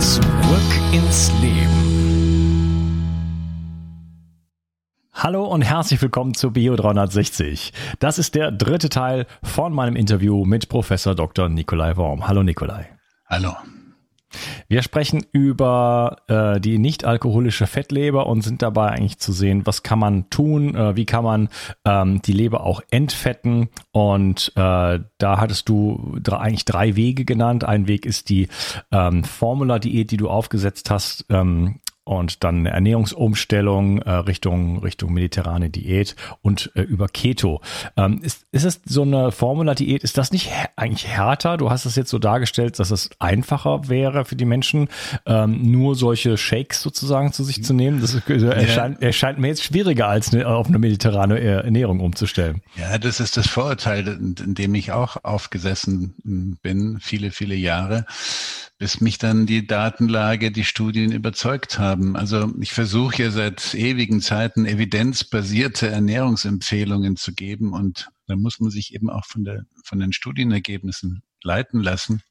Zurück 0.00 0.92
ins 0.92 1.32
Leben. 1.40 1.84
Hallo 5.12 5.44
und 5.46 5.62
herzlich 5.62 6.02
willkommen 6.02 6.34
zu 6.34 6.50
Bio 6.50 6.76
360. 6.76 7.72
Das 7.98 8.18
ist 8.18 8.34
der 8.34 8.52
dritte 8.52 8.88
Teil 8.88 9.26
von 9.42 9.72
meinem 9.72 9.96
Interview 9.96 10.44
mit 10.44 10.68
Professor 10.68 11.14
Dr. 11.14 11.48
Nikolai 11.48 11.96
Worm. 11.96 12.28
Hallo 12.28 12.42
Nikolai. 12.42 12.88
Hallo. 13.26 13.54
Wir 14.68 14.82
sprechen 14.82 15.24
über 15.32 16.16
äh, 16.28 16.60
die 16.60 16.78
nicht-alkoholische 16.78 17.66
Fettleber 17.66 18.26
und 18.26 18.42
sind 18.42 18.62
dabei 18.62 18.88
eigentlich 18.88 19.18
zu 19.18 19.32
sehen, 19.32 19.66
was 19.66 19.82
kann 19.82 19.98
man 19.98 20.30
tun, 20.30 20.74
äh, 20.74 20.96
wie 20.96 21.04
kann 21.04 21.24
man 21.24 21.48
ähm, 21.84 22.22
die 22.22 22.32
Leber 22.32 22.64
auch 22.64 22.82
entfetten. 22.90 23.68
Und 23.92 24.52
äh, 24.56 25.00
da 25.18 25.40
hattest 25.40 25.68
du 25.68 26.16
drei, 26.22 26.38
eigentlich 26.38 26.64
drei 26.64 26.96
Wege 26.96 27.24
genannt. 27.24 27.64
Ein 27.64 27.86
Weg 27.88 28.06
ist 28.06 28.28
die 28.28 28.48
ähm, 28.92 29.24
Formula-Diät, 29.24 30.10
die 30.10 30.16
du 30.16 30.28
aufgesetzt 30.28 30.90
hast. 30.90 31.26
Ähm, 31.28 31.80
und 32.04 32.44
dann 32.44 32.60
eine 32.60 32.70
Ernährungsumstellung 32.70 34.02
äh, 34.02 34.10
Richtung 34.10 34.78
Richtung 34.78 35.12
mediterrane 35.12 35.70
Diät 35.70 36.16
und 36.42 36.70
äh, 36.74 36.82
über 36.82 37.08
Keto. 37.08 37.60
Ähm, 37.96 38.20
ist, 38.22 38.46
ist 38.52 38.64
es 38.64 38.80
so 38.84 39.02
eine 39.02 39.32
Formula-Diät? 39.32 40.04
Ist 40.04 40.18
das 40.18 40.30
nicht 40.30 40.50
eigentlich 40.76 41.06
härter? 41.06 41.56
Du 41.56 41.70
hast 41.70 41.86
es 41.86 41.96
jetzt 41.96 42.10
so 42.10 42.18
dargestellt, 42.18 42.78
dass 42.78 42.90
es 42.90 43.10
einfacher 43.18 43.88
wäre 43.88 44.24
für 44.24 44.36
die 44.36 44.44
Menschen, 44.44 44.88
ähm, 45.26 45.70
nur 45.70 45.94
solche 45.94 46.36
Shakes 46.36 46.82
sozusagen 46.82 47.32
zu 47.32 47.42
sich 47.42 47.64
zu 47.64 47.72
nehmen. 47.72 48.00
Das 48.00 48.14
ist, 48.14 48.30
also, 48.30 48.48
erscheint, 48.48 49.02
erscheint 49.02 49.38
mir 49.38 49.48
jetzt 49.48 49.64
schwieriger 49.64 50.08
als 50.08 50.32
eine, 50.32 50.46
auf 50.46 50.66
eine 50.66 50.78
mediterrane 50.78 51.40
Ernährung 51.40 52.00
umzustellen. 52.00 52.62
Ja, 52.76 52.98
das 52.98 53.20
ist 53.20 53.36
das 53.36 53.48
Vorurteil, 53.48 54.06
in 54.08 54.54
dem 54.54 54.74
ich 54.74 54.92
auch 54.92 55.24
aufgesessen 55.24 56.58
bin, 56.62 56.98
viele, 57.00 57.30
viele 57.30 57.54
Jahre 57.54 58.04
bis 58.78 59.00
mich 59.00 59.18
dann 59.18 59.46
die 59.46 59.66
Datenlage, 59.66 60.50
die 60.50 60.64
Studien 60.64 61.12
überzeugt 61.12 61.78
haben. 61.78 62.16
Also 62.16 62.52
ich 62.60 62.72
versuche 62.72 63.22
ja 63.22 63.30
seit 63.30 63.74
ewigen 63.74 64.20
Zeiten 64.20 64.66
evidenzbasierte 64.66 65.88
Ernährungsempfehlungen 65.88 67.16
zu 67.16 67.32
geben 67.34 67.72
und 67.72 68.10
da 68.26 68.36
muss 68.36 68.58
man 68.60 68.70
sich 68.70 68.94
eben 68.94 69.10
auch 69.10 69.26
von, 69.26 69.44
der, 69.44 69.64
von 69.84 70.00
den 70.00 70.12
Studienergebnissen 70.12 71.22
leiten 71.42 71.82
lassen. 71.82 72.22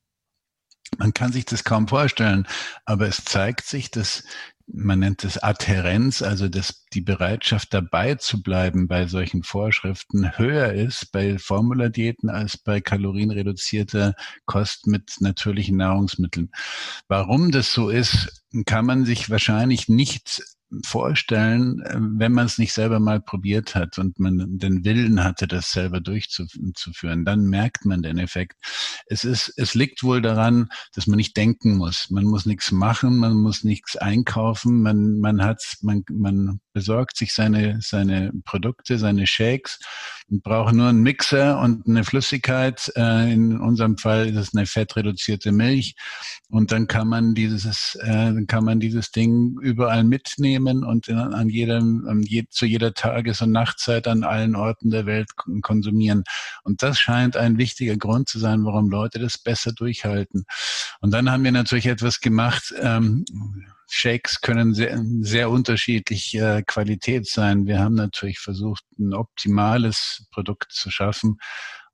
Man 0.98 1.14
kann 1.14 1.31
sich 1.31 1.46
das 1.46 1.64
kaum 1.64 1.88
vorstellen, 1.88 2.48
aber 2.86 3.08
es 3.08 3.24
zeigt 3.24 3.66
sich, 3.66 3.90
dass 3.90 4.24
man 4.68 5.00
nennt 5.00 5.24
es 5.24 5.38
Adhärenz, 5.38 6.22
also 6.22 6.47
dass 6.47 6.85
die 6.94 7.01
Bereitschaft 7.01 7.74
dabei 7.74 8.16
zu 8.16 8.41
bleiben 8.41 8.88
bei 8.88 9.07
solchen 9.07 9.44
Vorschriften 9.44 10.38
höher 10.38 10.74
ist 10.74 11.12
bei 11.12 11.38
Formuladiäten 11.38 12.29
als 12.29 12.57
bei 12.57 12.81
kalorienreduzierter 12.81 14.13
Kost 14.46 14.88
mit 14.88 15.16
natürlichen 15.19 15.78
Nahrungsmitteln. 15.78 16.51
Warum 17.07 17.51
das 17.51 17.74
so 17.74 17.90
ist, 17.90 18.44
kann 18.66 18.85
man 18.85 19.06
sich 19.06 19.29
wahrscheinlich 19.29 19.90
nicht 19.90 20.41
vorstellen, 20.85 21.81
äh, 21.81 21.95
wenn 21.97 22.31
man 22.31 22.45
es 22.45 22.57
nicht 22.57 22.73
selber 22.73 23.00
mal 23.00 23.22
probiert 23.22 23.75
hat 23.75 23.97
und 23.97 24.19
man 24.19 24.57
den 24.57 24.84
Willen 24.84 25.23
hatte, 25.23 25.47
das 25.47 25.72
selber 25.72 26.01
durchzuführen, 26.01 27.25
dann 27.25 27.45
merkt 27.45 27.85
man 27.85 28.01
den 28.01 28.17
Effekt. 28.17 28.57
Es 29.07 29.23
ist, 29.23 29.53
es 29.57 29.75
liegt 29.75 30.03
wohl 30.03 30.22
daran, 30.22 30.69
dass 30.94 31.07
man 31.07 31.17
nicht 31.17 31.38
denken 31.38 31.78
muss. 31.78 32.09
Man 32.09 32.25
muss 32.25 32.45
nichts 32.45 32.72
machen, 32.72 33.17
man 33.17 33.33
muss 33.33 33.63
nichts 33.63 33.95
einkaufen, 33.95 34.81
man, 34.81 35.19
man 35.19 35.44
hat, 35.44 35.62
man, 35.81 36.03
man 36.12 36.59
besorgt 36.73 37.17
sich 37.17 37.33
seine, 37.33 37.79
seine 37.81 38.31
Produkte, 38.45 38.97
seine 38.97 39.28
Shakes 39.28 39.79
und 40.29 40.44
braucht 40.44 40.73
nur 40.73 40.88
einen 40.88 41.01
Mixer 41.01 41.59
und 41.59 41.88
eine 41.88 42.03
Flüssigkeit. 42.03 42.91
Äh, 42.95 43.34
in 43.34 43.59
unserem 43.59 43.98
Fall 43.98 44.27
ist 44.27 44.38
es 44.38 44.56
eine 44.56 44.65
fettreduzierte 44.65 45.51
Milch. 45.51 45.95
Und 46.50 46.71
dann 46.71 46.88
kann 46.88 47.07
man 47.07 47.33
dieses, 47.36 47.95
äh, 48.01 48.07
dann 48.07 48.48
kann 48.48 48.65
man 48.65 48.80
dieses 48.80 49.12
Ding 49.12 49.57
überall 49.62 50.03
mitnehmen 50.03 50.83
und 50.83 51.07
in, 51.07 51.18
an 51.18 51.50
jedem, 51.50 52.07
an 52.07 52.21
je, 52.21 52.45
zu 52.50 52.65
jeder 52.65 52.94
Tages- 52.94 53.42
und 53.42 53.51
Nachtzeit 53.51 54.07
an 54.07 54.24
allen 54.24 54.56
Orten 54.56 54.89
der 54.89 55.06
Welt 55.06 55.30
konsumieren. 55.62 56.24
Und 56.63 56.83
das 56.83 57.00
scheint 57.00 57.38
ein 57.38 57.57
wichtiger 57.57 57.98
Grund 57.98 58.30
zu 58.30 58.39
sein, 58.39 58.65
warum 58.65 58.89
Leute 58.89 59.19
das 59.19 59.38
besser 59.38 59.71
durchhalten. 59.71 60.45
Und 61.01 61.12
dann 61.12 61.30
haben 61.30 61.44
wir 61.44 61.51
natürlich 61.51 61.88
etwas 61.88 62.19
gemacht, 62.19 62.74
ähm, 62.80 63.25
Shakes 63.95 64.42
können 64.42 64.74
sehr, 64.74 65.00
sehr 65.22 65.50
unterschiedlich 65.51 66.34
äh, 66.36 66.63
Qualität 66.63 67.28
sein. 67.28 67.68
Wir 67.68 67.80
haben 67.80 67.94
natürlich 67.95 68.40
versucht, 68.40 68.84
ein 68.98 69.13
optimales 69.13 70.25
Produkt 70.31 70.72
zu 70.72 70.90
schaffen 70.90 71.38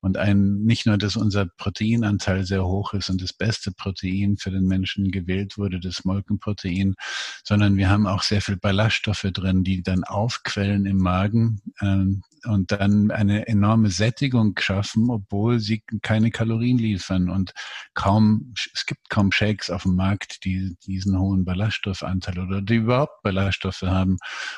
Und 0.02 0.18
ein, 0.18 0.64
nicht 0.64 0.86
nur, 0.86 0.98
dass 0.98 1.18
unser 1.18 1.46
Proteinanteil 1.46 2.46
sehr 2.46 2.66
hoch 2.66 2.94
ist 2.94 3.10
und 3.10 3.22
das 3.22 3.34
beste 3.34 3.72
Protein 3.74 4.38
für 4.38 4.52
den 4.52 4.66
Menschen 4.66 5.12
gewählt 5.12 5.58
wurde, 5.58 5.80
das 5.82 6.06
Molkenprotein, 6.06 6.96
sondern 7.44 7.76
wir 7.76 7.90
haben 7.90 8.08
auch 8.08 8.24
sehr 8.24 8.42
viel 8.42 8.58
Ballaststoffe 8.58 9.28
drin, 9.34 9.64
die 9.64 9.84
dann 9.84 10.06
aufquellen 10.06 10.86
im 10.86 10.98
Magen 10.98 11.62
ähm, 11.82 12.24
und 12.46 12.72
dann 12.72 13.12
eine 13.12 13.48
enorme 13.48 13.90
Sättigung 13.90 14.58
schaffen, 14.60 15.10
obwohl 15.10 15.60
sie 15.60 15.84
keine 16.02 16.32
Kalorien 16.32 16.78
liefern 16.78 17.30
und 17.30 17.54
kaum, 17.94 18.54
es 18.74 18.86
gibt 18.86 19.10
kaum 19.10 19.32
Shakes 19.32 19.70
auf 19.70 19.84
dem 19.84 19.96
Markt, 19.96 20.44
die 20.46 20.76
diesen 20.86 21.20
hohen 21.20 21.46
Ballaststoffanteil 21.46 22.40
oder 22.40 22.62
die 22.62 22.76
überhaupt 22.76 23.22
Ballaststoffe 23.24 23.82
haben. 23.82 24.18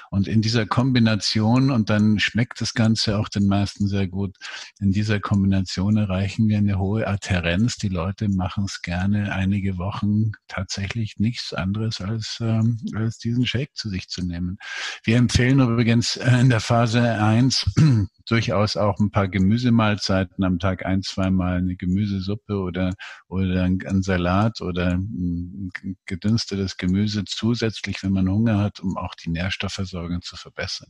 Und 0.10 0.28
in 0.28 0.42
dieser 0.42 0.66
Kombination, 0.66 1.72
und 1.72 1.90
dann 1.90 2.20
schmeckt 2.20 2.62
das 2.62 2.74
Ganze 2.74 3.18
auch 3.18 3.30
den 3.30 3.48
meisten 3.48 3.88
sehr 3.88 4.08
gut, 4.08 4.36
in 4.80 4.92
dieser 4.92 5.20
Kombination 5.20 5.98
erreichen 5.98 6.48
wir 6.48 6.58
eine 6.58 6.78
hohe 6.78 7.08
Adherenz. 7.08 7.78
Die 7.78 7.90
Leute 7.90 8.30
machen 8.30 8.66
es 8.66 8.82
gerne 8.82 9.34
einige 9.34 9.78
Wochen 9.78 10.32
tatsächlich 10.48 11.16
nichts 11.18 11.54
anderes 11.54 12.02
als, 12.02 12.38
ähm, 12.42 12.78
als 12.96 13.18
diesen 13.18 13.46
Shake 13.46 13.76
zu 13.76 13.90
sich 13.90 14.08
zu 14.08 14.26
nehmen. 14.26 14.58
Wir 15.04 15.18
empfehlen 15.18 15.60
übrigens 15.60 16.16
in 16.16 16.50
der 16.50 16.60
Phase 16.60 17.02
1 17.02 17.71
durchaus 18.28 18.78
auch 18.78 19.00
ein 19.00 19.12
paar 19.12 19.28
Gemüsemahlzeiten 19.28 20.44
am 20.44 20.60
Tag 20.60 20.86
ein, 20.86 21.02
zweimal 21.02 21.58
eine 21.58 21.76
Gemüsesuppe 21.76 22.60
oder, 22.60 22.94
oder 23.28 23.64
ein 23.64 24.02
Salat 24.02 24.62
oder 24.62 24.92
ein 24.94 25.72
gedünstetes 26.06 26.78
Gemüse 26.78 27.24
zusätzlich, 27.26 28.04
wenn 28.04 28.14
man 28.14 28.30
Hunger 28.30 28.60
hat, 28.60 28.80
um 28.80 28.98
auch 28.98 29.16
die 29.16 29.30
Nährstoffversorgung 29.30 30.22
zu 30.22 30.36
verbessern. 30.36 30.90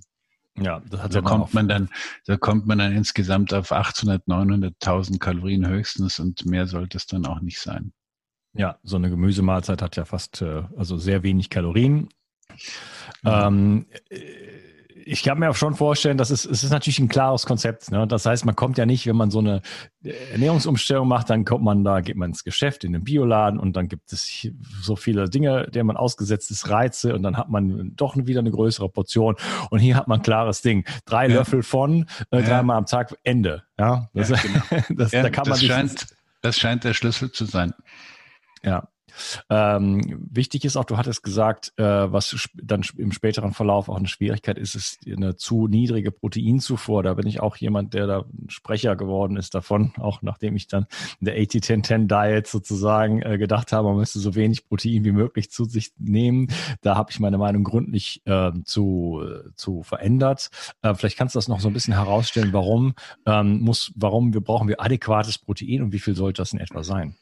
Ja, 0.57 0.81
das 0.89 1.01
hat 1.01 1.13
so 1.13 1.22
kommt 1.22 1.54
man 1.54 1.68
dann, 1.68 1.89
da 2.25 2.36
kommt 2.38 2.68
man 2.68 2.80
dann 2.80 2.92
insgesamt 2.92 3.54
auf 3.54 3.72
800, 3.72 4.28
900.000 4.28 5.18
Kalorien 5.19 5.68
höchstens 5.68 6.19
und 6.19 6.45
mehr 6.45 6.68
sollte 6.68 6.98
es 6.98 7.06
dann 7.06 7.25
auch 7.25 7.39
nicht 7.39 7.60
sein. 7.60 7.94
Ja, 8.54 8.78
so 8.83 8.98
eine 8.98 9.10
Gemüsemahlzeit 9.10 9.81
hat 9.81 9.95
ja 9.95 10.04
fast, 10.04 10.42
äh, 10.42 10.63
also 10.75 10.98
sehr 10.98 11.24
wenig 11.24 11.50
Kalorien. 11.50 12.10
Ja. 13.24 13.48
Ähm, 13.48 13.86
ich 15.06 15.24
kann 15.24 15.39
mir 15.39 15.50
auch 15.50 15.56
schon 15.56 15.75
vorstellen, 15.75 16.18
dass 16.18 16.30
es, 16.30 16.45
es 16.45 16.63
ist 16.63 16.71
natürlich 16.71 17.00
ein 17.00 17.07
klares 17.07 17.45
Konzept. 17.45 17.92
Ne? 17.92 18.07
Das 18.07 18.25
heißt, 18.25 18.45
man 18.45 18.56
kommt 18.56 18.77
ja 18.77 18.86
nicht, 18.86 19.07
wenn 19.07 19.15
man 19.15 19.31
so 19.31 19.39
eine 19.39 19.62
Ernährungsumstellung 20.03 21.07
macht, 21.07 21.30
dann 21.30 21.45
kommt 21.45 21.63
man 21.63 21.83
da, 21.83 22.01
geht 22.01 22.15
man 22.15 22.31
ins 22.31 22.44
Geschäft, 22.44 22.83
in 22.83 22.94
den 22.94 23.03
Bioladen 23.03 23.59
und 23.59 23.75
dann 23.75 23.88
gibt 23.88 24.12
es 24.12 24.48
so 24.81 24.95
viele 24.95 25.30
Dinge, 25.30 25.68
der 25.71 25.83
man 25.83 25.98
ausgesetzt 25.98 26.51
ist, 26.51 26.69
Reize 26.69 27.13
und 27.15 27.24
dann 27.24 27.38
hat 27.38 27.50
man 27.50 27.95
doch 27.95 28.15
wieder 28.15 28.39
eine 28.39 28.51
größere 28.51 28.89
Portion 28.89 29.36
und 29.69 29.80
hier 29.80 29.95
hat 29.95 30.07
man 30.07 30.19
ein 30.19 30.24
klares 30.24 30.62
Ding. 30.62 30.86
Drei 31.06 31.27
ja. 31.27 31.36
Löffel 31.36 31.63
von, 31.63 32.06
äh, 32.31 32.39
ja. 32.39 32.42
dreimal 32.42 32.77
am 32.77 32.86
Tag, 32.86 33.15
Ende. 33.24 33.63
Ja, 33.77 34.09
das, 34.13 34.30
ja, 34.30 34.38
genau. 34.38 34.83
das, 34.89 35.12
da 35.12 35.30
kann 35.30 35.44
man 35.47 35.59
das 35.59 35.63
scheint, 35.63 36.07
das 36.42 36.57
scheint 36.57 36.83
der 36.83 36.94
Schlüssel 36.94 37.31
zu 37.31 37.45
sein. 37.45 37.74
Ja, 38.63 38.88
ähm, 39.49 40.27
wichtig 40.31 40.65
ist 40.65 40.77
auch, 40.77 40.85
du 40.85 40.97
hattest 40.97 41.23
gesagt, 41.23 41.73
äh, 41.77 41.83
was 41.83 42.49
dann 42.53 42.83
im 42.97 43.11
späteren 43.11 43.53
Verlauf 43.53 43.89
auch 43.89 43.97
eine 43.97 44.07
Schwierigkeit 44.07 44.57
ist, 44.57 44.75
ist 44.75 44.99
eine 45.05 45.35
zu 45.35 45.67
niedrige 45.67 46.11
Proteinzufuhr. 46.11 47.03
Da 47.03 47.13
bin 47.13 47.27
ich 47.27 47.39
auch 47.39 47.55
jemand, 47.55 47.93
der 47.93 48.07
da 48.07 48.25
Sprecher 48.47 48.95
geworden 48.95 49.37
ist 49.37 49.55
davon, 49.55 49.93
auch 49.99 50.21
nachdem 50.21 50.55
ich 50.55 50.67
dann 50.67 50.87
in 51.19 51.25
der 51.25 51.37
80-10-10 51.37 52.07
Diet 52.07 52.47
sozusagen 52.47 53.21
äh, 53.21 53.37
gedacht 53.37 53.71
habe, 53.71 53.89
man 53.89 53.97
müsste 53.97 54.19
so 54.19 54.35
wenig 54.35 54.67
Protein 54.67 55.03
wie 55.03 55.11
möglich 55.11 55.51
zu 55.51 55.65
sich 55.65 55.91
nehmen. 55.97 56.47
Da 56.81 56.95
habe 56.95 57.11
ich 57.11 57.19
meine 57.19 57.37
Meinung 57.37 57.63
gründlich 57.63 58.21
äh, 58.25 58.51
zu, 58.65 59.23
zu 59.55 59.83
verändert. 59.83 60.49
Äh, 60.81 60.95
vielleicht 60.95 61.17
kannst 61.17 61.35
du 61.35 61.37
das 61.37 61.47
noch 61.47 61.59
so 61.59 61.67
ein 61.67 61.73
bisschen 61.73 61.93
herausstellen, 61.93 62.53
warum 62.53 62.93
ähm, 63.25 63.59
muss, 63.61 63.91
warum 63.95 64.33
wir 64.33 64.41
brauchen 64.41 64.67
wir 64.67 64.81
adäquates 64.81 65.37
Protein 65.37 65.81
und 65.81 65.91
wie 65.91 65.99
viel 65.99 66.15
sollte 66.15 66.41
das 66.41 66.53
in 66.53 66.59
etwa 66.59 66.83
sein? 66.83 67.15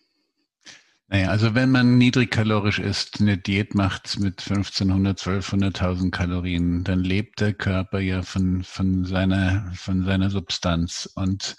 Naja, 1.12 1.30
also 1.30 1.56
wenn 1.56 1.72
man 1.72 1.98
niedrigkalorisch 1.98 2.78
isst, 2.78 3.20
eine 3.20 3.36
Diät 3.36 3.74
macht 3.74 4.20
mit 4.20 4.42
1500, 4.48 5.20
1200.000 5.20 6.12
Kalorien, 6.12 6.84
dann 6.84 7.00
lebt 7.00 7.40
der 7.42 7.54
Körper 7.54 8.00
ja 8.00 8.22
von, 8.22 8.64
von, 8.64 9.06
seiner, 9.06 9.72
von 9.74 10.06
seiner 10.06 10.30
Substanz. 10.30 11.10
Und 11.16 11.56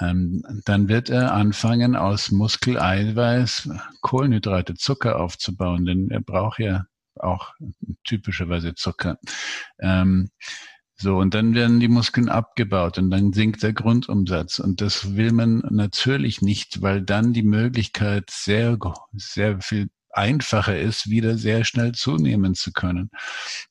ähm, 0.00 0.42
dann 0.64 0.88
wird 0.88 1.10
er 1.10 1.32
anfangen, 1.32 1.94
aus 1.94 2.32
Muskeleiweiß 2.32 3.70
Kohlenhydrate, 4.00 4.74
Zucker 4.74 5.20
aufzubauen, 5.20 5.84
denn 5.84 6.10
er 6.10 6.20
braucht 6.20 6.58
ja 6.58 6.86
auch 7.14 7.54
typischerweise 8.02 8.74
Zucker. 8.74 9.18
Ähm, 9.78 10.30
so, 10.96 11.16
und 11.16 11.34
dann 11.34 11.54
werden 11.54 11.80
die 11.80 11.88
Muskeln 11.88 12.28
abgebaut 12.28 12.98
und 12.98 13.10
dann 13.10 13.32
sinkt 13.32 13.62
der 13.62 13.72
Grundumsatz. 13.72 14.58
Und 14.58 14.80
das 14.80 15.16
will 15.16 15.32
man 15.32 15.62
natürlich 15.70 16.42
nicht, 16.42 16.82
weil 16.82 17.02
dann 17.02 17.32
die 17.32 17.42
Möglichkeit 17.42 18.30
sehr, 18.30 18.78
sehr 19.12 19.60
viel 19.60 19.88
einfacher 20.10 20.78
ist, 20.78 21.08
wieder 21.08 21.38
sehr 21.38 21.64
schnell 21.64 21.92
zunehmen 21.92 22.54
zu 22.54 22.72
können. 22.72 23.10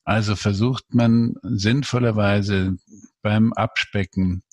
Also 0.04 0.36
versucht 0.36 0.94
man 0.94 1.36
sinnvollerweise 1.44 2.78
beim 3.22 3.54
Abspecken 3.54 4.44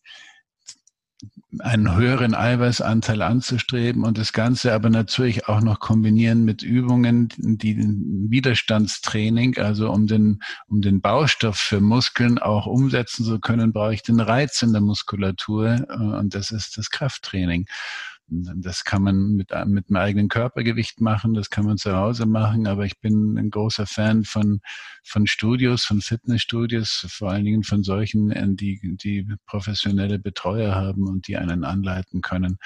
einen 1.61 1.97
höheren 1.97 2.35
Eiweißanteil 2.35 3.23
anzustreben 3.23 4.05
und 4.05 4.19
das 4.19 4.35
Ganze 4.35 4.75
aber 4.75 4.91
natürlich 4.91 5.49
auch 5.49 5.63
noch 5.63 5.81
kombinieren 5.81 6.45
mit 6.45 6.63
Übungen, 6.63 7.31
die 7.39 7.77
Widerstandstraining, 7.77 9.57
also 9.57 9.91
um 9.91 10.07
den, 10.07 10.41
um 10.69 10.83
den 10.83 11.01
Baustoff 11.01 11.57
für 11.57 11.81
Muskeln 11.81 12.39
auch 12.39 12.67
umsetzen 12.67 13.25
zu 13.25 13.41
können, 13.41 13.73
brauche 13.73 13.95
ich 13.95 14.03
den 14.03 14.21
Reiz 14.21 14.61
in 14.61 14.73
der 14.73 14.83
Muskulatur 14.83 15.87
äh, 15.89 16.19
und 16.19 16.35
das 16.35 16.51
ist 16.51 16.77
das 16.77 16.91
Krafttraining. 16.91 17.67
Das 18.31 18.85
kann 18.85 19.03
man 19.03 19.37
mit, 19.37 19.51
mit 19.67 19.89
einem 19.89 19.97
eigenen 19.97 20.29
Körpergewicht 20.29 21.01
machen, 21.01 21.33
das 21.33 21.49
kann 21.49 21.65
man 21.65 21.79
zu 21.79 21.97
Hause 21.97 22.27
machen, 22.27 22.67
aber 22.67 22.85
ich 22.85 23.01
bin 23.01 23.39
ein 23.39 23.51
großer 23.51 23.87
Fan 23.87 24.25
von, 24.25 24.61
von 25.03 25.27
Studios, 25.27 25.85
von 25.85 26.03
Fitnessstudios, 26.03 27.07
vor 27.09 27.31
allen 27.31 27.47
Dingen 27.47 27.63
von 27.63 27.83
solchen, 27.83 28.31
äh, 28.31 28.47
die, 28.51 28.97
die 28.97 29.27
professionelle 29.47 30.19
Betreuer 30.19 30.75
haben 30.75 31.09
und 31.09 31.27
die 31.27 31.39
einen 31.39 31.65
anleiten 31.65 32.21
können. 32.21 32.59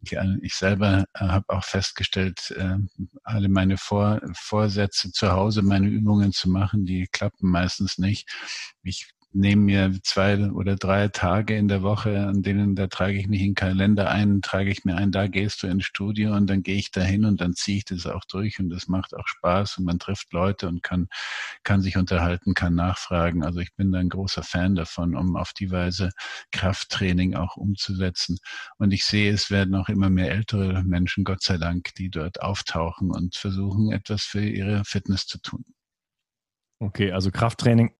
Ich, 0.00 0.16
ich 0.42 0.54
selber 0.54 1.04
äh, 1.14 1.26
habe 1.26 1.46
auch 1.48 1.64
festgestellt, 1.64 2.54
äh, 2.56 2.76
alle 3.24 3.48
meine 3.48 3.76
Vor, 3.76 4.20
Vorsätze 4.34 5.10
zu 5.10 5.32
Hause, 5.32 5.62
meine 5.62 5.88
Übungen 5.88 6.32
zu 6.32 6.48
machen, 6.48 6.84
die 6.84 7.08
klappen 7.10 7.50
meistens 7.50 7.98
nicht. 7.98 8.28
Ich 8.84 9.10
nehme 9.38 9.62
mir 9.62 9.92
zwei 10.02 10.50
oder 10.50 10.74
drei 10.76 11.08
Tage 11.08 11.56
in 11.56 11.68
der 11.68 11.82
Woche, 11.82 12.26
an 12.26 12.42
denen 12.42 12.74
da 12.74 12.88
trage 12.88 13.18
ich 13.18 13.28
mich 13.28 13.40
in 13.42 13.54
Kalender 13.54 14.10
ein, 14.10 14.42
trage 14.42 14.70
ich 14.70 14.84
mir 14.84 14.96
ein, 14.96 15.12
da 15.12 15.28
gehst 15.28 15.62
du 15.62 15.68
ins 15.68 15.84
Studio 15.84 16.34
und 16.34 16.48
dann 16.48 16.62
gehe 16.62 16.76
ich 16.76 16.90
dahin 16.90 17.24
und 17.24 17.40
dann 17.40 17.54
ziehe 17.54 17.78
ich 17.78 17.84
das 17.84 18.06
auch 18.06 18.24
durch 18.24 18.58
und 18.58 18.68
das 18.68 18.88
macht 18.88 19.14
auch 19.14 19.26
Spaß 19.26 19.78
und 19.78 19.84
man 19.84 20.00
trifft 20.00 20.32
Leute 20.32 20.66
und 20.66 20.82
kann, 20.82 21.06
kann 21.62 21.82
sich 21.82 21.96
unterhalten, 21.96 22.54
kann 22.54 22.74
nachfragen. 22.74 23.44
Also 23.44 23.60
ich 23.60 23.74
bin 23.76 23.92
da 23.92 24.00
ein 24.00 24.08
großer 24.08 24.42
Fan 24.42 24.74
davon, 24.74 25.14
um 25.14 25.36
auf 25.36 25.52
die 25.52 25.70
Weise 25.70 26.10
Krafttraining 26.50 27.36
auch 27.36 27.56
umzusetzen. 27.56 28.38
Und 28.78 28.92
ich 28.92 29.04
sehe, 29.04 29.32
es 29.32 29.50
werden 29.50 29.76
auch 29.76 29.88
immer 29.88 30.10
mehr 30.10 30.32
ältere 30.32 30.82
Menschen, 30.82 31.22
Gott 31.22 31.42
sei 31.42 31.58
Dank, 31.58 31.94
die 31.94 32.10
dort 32.10 32.42
auftauchen 32.42 33.12
und 33.12 33.36
versuchen, 33.36 33.92
etwas 33.92 34.24
für 34.24 34.44
ihre 34.44 34.84
Fitness 34.84 35.26
zu 35.26 35.38
tun. 35.40 35.64
Okay, 36.80 37.12
also 37.12 37.30
Krafttraining 37.30 37.92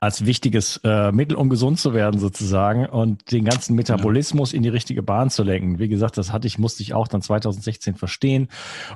als 0.00 0.26
wichtiges 0.26 0.80
äh, 0.84 1.12
Mittel, 1.12 1.36
um 1.36 1.48
gesund 1.48 1.78
zu 1.78 1.94
werden 1.94 2.20
sozusagen 2.20 2.86
und 2.86 3.32
den 3.32 3.44
ganzen 3.44 3.74
Metabolismus 3.74 4.52
in 4.52 4.62
die 4.62 4.68
richtige 4.68 5.02
Bahn 5.02 5.30
zu 5.30 5.42
lenken. 5.42 5.78
Wie 5.78 5.88
gesagt, 5.88 6.18
das 6.18 6.32
hatte 6.32 6.46
ich, 6.46 6.58
musste 6.58 6.82
ich 6.82 6.94
auch 6.94 7.08
dann 7.08 7.22
2016 7.22 7.94
verstehen 7.94 8.48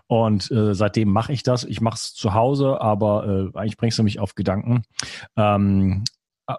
und 0.06 0.50
äh, 0.50 0.74
seitdem 0.74 1.10
mache 1.10 1.32
ich 1.32 1.42
das. 1.42 1.64
Ich 1.64 1.80
mache 1.80 1.96
es 1.96 2.14
zu 2.14 2.34
Hause, 2.34 2.80
aber 2.80 3.50
äh, 3.54 3.58
eigentlich 3.58 3.76
bringst 3.76 3.98
du 3.98 4.02
mich 4.02 4.18
auf 4.18 4.34
Gedanken. 4.34 4.82
Ähm, 5.36 6.04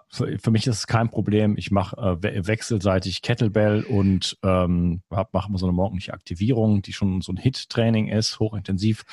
für, 0.08 0.38
für, 0.38 0.50
mich 0.50 0.66
ist 0.66 0.76
es 0.78 0.86
kein 0.86 1.10
Problem. 1.10 1.56
Ich 1.56 1.70
mache 1.70 1.96
äh, 2.22 2.46
wechselseitig 2.46 3.22
Kettlebell 3.22 3.84
und 3.84 4.36
ähm, 4.42 5.02
mache 5.10 5.48
so 5.54 5.66
eine 5.66 5.72
morgendliche 5.72 6.12
Aktivierung, 6.12 6.82
die 6.82 6.92
schon 6.92 7.20
so 7.20 7.32
ein 7.32 7.36
Hit-Training 7.36 8.08
ist, 8.08 8.38
hochintensiv. 8.38 9.04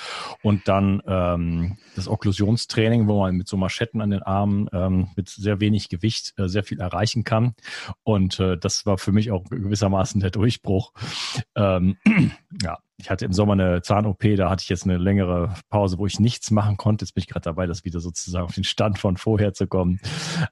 Und 0.41 0.67
dann 0.67 1.01
ähm, 1.07 1.77
das 1.95 2.07
Okklusionstraining, 2.07 3.07
wo 3.07 3.19
man 3.19 3.35
mit 3.35 3.47
so 3.47 3.57
Maschetten 3.57 4.01
an 4.01 4.11
den 4.11 4.23
Armen 4.23 4.69
ähm, 4.73 5.09
mit 5.15 5.29
sehr 5.29 5.59
wenig 5.59 5.89
Gewicht 5.89 6.33
äh, 6.37 6.47
sehr 6.47 6.63
viel 6.63 6.79
erreichen 6.79 7.23
kann. 7.23 7.55
Und 8.03 8.39
äh, 8.39 8.57
das 8.57 8.85
war 8.85 8.97
für 8.97 9.11
mich 9.11 9.31
auch 9.31 9.43
gewissermaßen 9.49 10.21
der 10.21 10.31
Durchbruch. 10.31 10.93
Ähm, 11.55 11.97
ja, 12.61 12.79
ich 13.01 13.09
hatte 13.09 13.25
im 13.25 13.33
Sommer 13.33 13.53
eine 13.53 13.81
Zahn-OP, 13.81 14.23
da 14.37 14.49
hatte 14.49 14.61
ich 14.61 14.69
jetzt 14.69 14.83
eine 14.83 14.97
längere 14.97 15.55
Pause, 15.69 15.97
wo 15.97 16.05
ich 16.05 16.19
nichts 16.19 16.51
machen 16.51 16.77
konnte. 16.77 17.03
Jetzt 17.03 17.13
bin 17.13 17.23
ich 17.23 17.27
gerade 17.27 17.43
dabei, 17.43 17.65
das 17.65 17.83
wieder 17.83 17.99
sozusagen 17.99 18.45
auf 18.45 18.53
den 18.53 18.63
Stand 18.63 18.99
von 18.99 19.17
vorher 19.17 19.53
zu 19.53 19.65
kommen. 19.65 19.99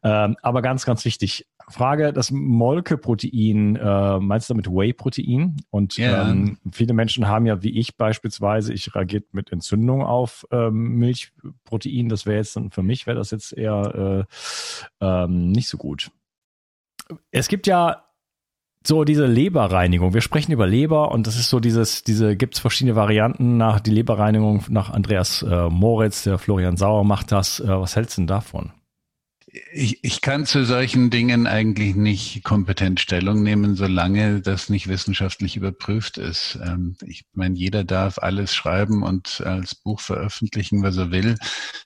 Ähm, 0.03 0.35
aber 0.41 0.61
ganz, 0.61 0.85
ganz 0.85 1.05
wichtig. 1.05 1.47
Frage, 1.69 2.11
das 2.11 2.31
Molkeprotein, 2.31 3.75
äh, 3.75 4.19
meinst 4.19 4.49
du 4.49 4.53
damit 4.55 4.67
Whey-Protein? 4.67 5.57
Und 5.69 5.99
yeah. 5.99 6.31
ähm, 6.31 6.57
viele 6.71 6.93
Menschen 6.93 7.27
haben 7.27 7.45
ja, 7.45 7.61
wie 7.61 7.77
ich 7.77 7.95
beispielsweise, 7.95 8.73
ich 8.73 8.95
reagiert 8.95 9.31
mit 9.33 9.51
Entzündung 9.51 10.01
auf 10.01 10.45
ähm, 10.49 10.95
Milchprotein. 10.97 12.09
Das 12.09 12.25
wäre 12.25 12.37
jetzt 12.37 12.59
für 12.71 12.83
mich, 12.83 13.05
wäre 13.05 13.17
das 13.17 13.29
jetzt 13.29 13.53
eher 13.53 14.25
äh, 15.01 15.05
ähm, 15.05 15.51
nicht 15.51 15.69
so 15.69 15.77
gut. 15.77 16.09
Es 17.31 17.47
gibt 17.47 17.67
ja 17.67 18.08
so 18.85 19.03
diese 19.03 19.25
Leberreinigung. 19.25 20.13
Wir 20.13 20.21
sprechen 20.21 20.51
über 20.51 20.67
Leber 20.67 21.11
und 21.11 21.27
das 21.27 21.35
ist 21.35 21.49
so 21.49 21.59
dieses, 21.59 22.03
diese 22.03 22.35
gibt's 22.35 22.59
verschiedene 22.59 22.95
Varianten 22.95 23.57
nach 23.57 23.79
die 23.79 23.91
Leberreinigung 23.91 24.63
nach 24.69 24.89
Andreas 24.89 25.43
äh, 25.43 25.69
Moritz, 25.69 26.23
der 26.23 26.37
Florian 26.37 26.77
Sauer 26.77 27.03
macht 27.03 27.31
das. 27.31 27.59
Äh, 27.59 27.67
was 27.67 27.95
hältst 27.95 28.17
du 28.17 28.21
denn 28.21 28.27
davon? 28.27 28.71
Ich, 29.71 30.03
ich 30.03 30.21
kann 30.21 30.45
zu 30.45 30.63
solchen 30.63 31.09
Dingen 31.09 31.47
eigentlich 31.47 31.95
nicht 31.95 32.43
kompetent 32.43 32.99
Stellung 32.99 33.41
nehmen, 33.41 33.75
solange 33.75 34.41
das 34.41 34.69
nicht 34.69 34.87
wissenschaftlich 34.87 35.55
überprüft 35.55 36.19
ist. 36.19 36.59
Ähm, 36.63 36.95
ich 37.03 37.25
meine, 37.33 37.57
jeder 37.57 37.83
darf 37.83 38.19
alles 38.19 38.53
schreiben 38.53 39.01
und 39.01 39.41
als 39.41 39.73
Buch 39.73 40.01
veröffentlichen, 40.01 40.83
was 40.83 40.97
er 40.97 41.09
will. 41.09 41.35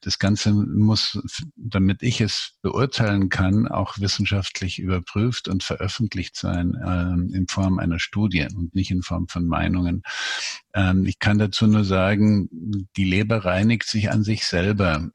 Das 0.01 0.19
Ganze 0.19 0.51
muss, 0.51 1.17
damit 1.55 2.03
ich 2.03 2.19
es 2.19 2.57
beurteilen 2.61 3.29
kann, 3.29 3.69
auch 3.69 3.97
wissenschaftlich 3.97 4.79
überprüft 4.79 5.47
und 5.47 5.63
veröffentlicht 5.63 6.35
sein 6.35 6.73
äh, 6.75 7.37
in 7.37 7.47
Form 7.47 7.79
einer 7.79 7.99
Studie 7.99 8.45
und 8.53 8.75
nicht 8.75 8.91
in 8.91 9.03
Form 9.03 9.29
von 9.29 9.47
Meinungen. 9.47 10.03
Ähm, 10.73 11.05
ich 11.05 11.19
kann 11.19 11.37
dazu 11.37 11.65
nur 11.67 11.85
sagen, 11.85 12.49
die 12.97 13.05
Leber 13.05 13.45
reinigt 13.45 13.87
sich 13.87 14.11
an 14.11 14.23
sich 14.23 14.45
selber. 14.45 15.09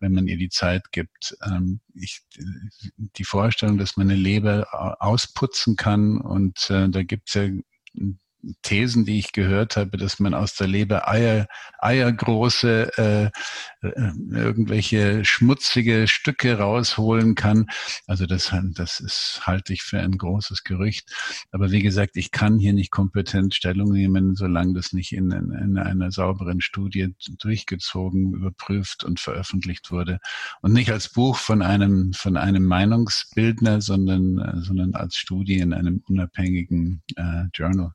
Wenn 0.00 0.12
man 0.12 0.26
ihr 0.26 0.36
die 0.36 0.48
Zeit 0.48 0.92
gibt. 0.92 1.36
Ähm, 1.44 1.80
ich, 1.94 2.22
die 2.96 3.24
Vorstellung, 3.24 3.78
dass 3.78 3.96
man 3.96 4.10
eine 4.10 4.18
Leber 4.18 4.96
ausputzen 5.00 5.76
kann 5.76 6.20
und 6.20 6.68
äh, 6.70 6.88
da 6.88 7.02
gibt 7.02 7.28
es 7.28 7.34
ja 7.34 7.48
Thesen, 8.62 9.04
die 9.04 9.18
ich 9.18 9.32
gehört 9.32 9.76
habe, 9.76 9.96
dass 9.96 10.20
man 10.20 10.34
aus 10.34 10.54
der 10.54 10.66
Leber 10.66 11.08
Eier, 11.08 11.46
eiergroße, 11.78 12.90
äh, 12.96 13.24
äh, 13.86 14.12
irgendwelche 14.30 15.24
schmutzige 15.24 16.08
Stücke 16.08 16.58
rausholen 16.58 17.34
kann. 17.34 17.66
Also 18.06 18.26
das, 18.26 18.54
das 18.72 19.00
ist, 19.00 19.42
halte 19.44 19.72
ich 19.72 19.82
für 19.82 20.00
ein 20.00 20.16
großes 20.18 20.64
Gerücht. 20.64 21.12
Aber 21.50 21.70
wie 21.70 21.82
gesagt, 21.82 22.16
ich 22.16 22.30
kann 22.30 22.58
hier 22.58 22.72
nicht 22.72 22.90
kompetent 22.90 23.54
Stellung 23.54 23.92
nehmen, 23.92 24.34
solange 24.34 24.74
das 24.74 24.92
nicht 24.92 25.12
in, 25.12 25.30
in, 25.30 25.50
in 25.52 25.78
einer 25.78 26.10
sauberen 26.10 26.60
Studie 26.60 27.14
durchgezogen, 27.38 28.34
überprüft 28.34 29.04
und 29.04 29.20
veröffentlicht 29.20 29.90
wurde. 29.90 30.18
Und 30.62 30.72
nicht 30.72 30.90
als 30.90 31.10
Buch 31.10 31.36
von 31.36 31.62
einem, 31.62 32.12
von 32.12 32.36
einem 32.36 32.64
Meinungsbildner, 32.64 33.80
sondern, 33.80 34.62
sondern 34.62 34.94
als 34.94 35.16
Studie 35.16 35.58
in 35.58 35.72
einem 35.72 36.02
unabhängigen 36.08 37.02
äh, 37.16 37.44
Journal. 37.54 37.92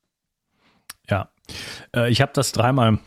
Äh, 1.95 2.09
ich 2.11 2.21
habe 2.21 2.31
das 2.33 2.51
dreimal, 2.51 2.99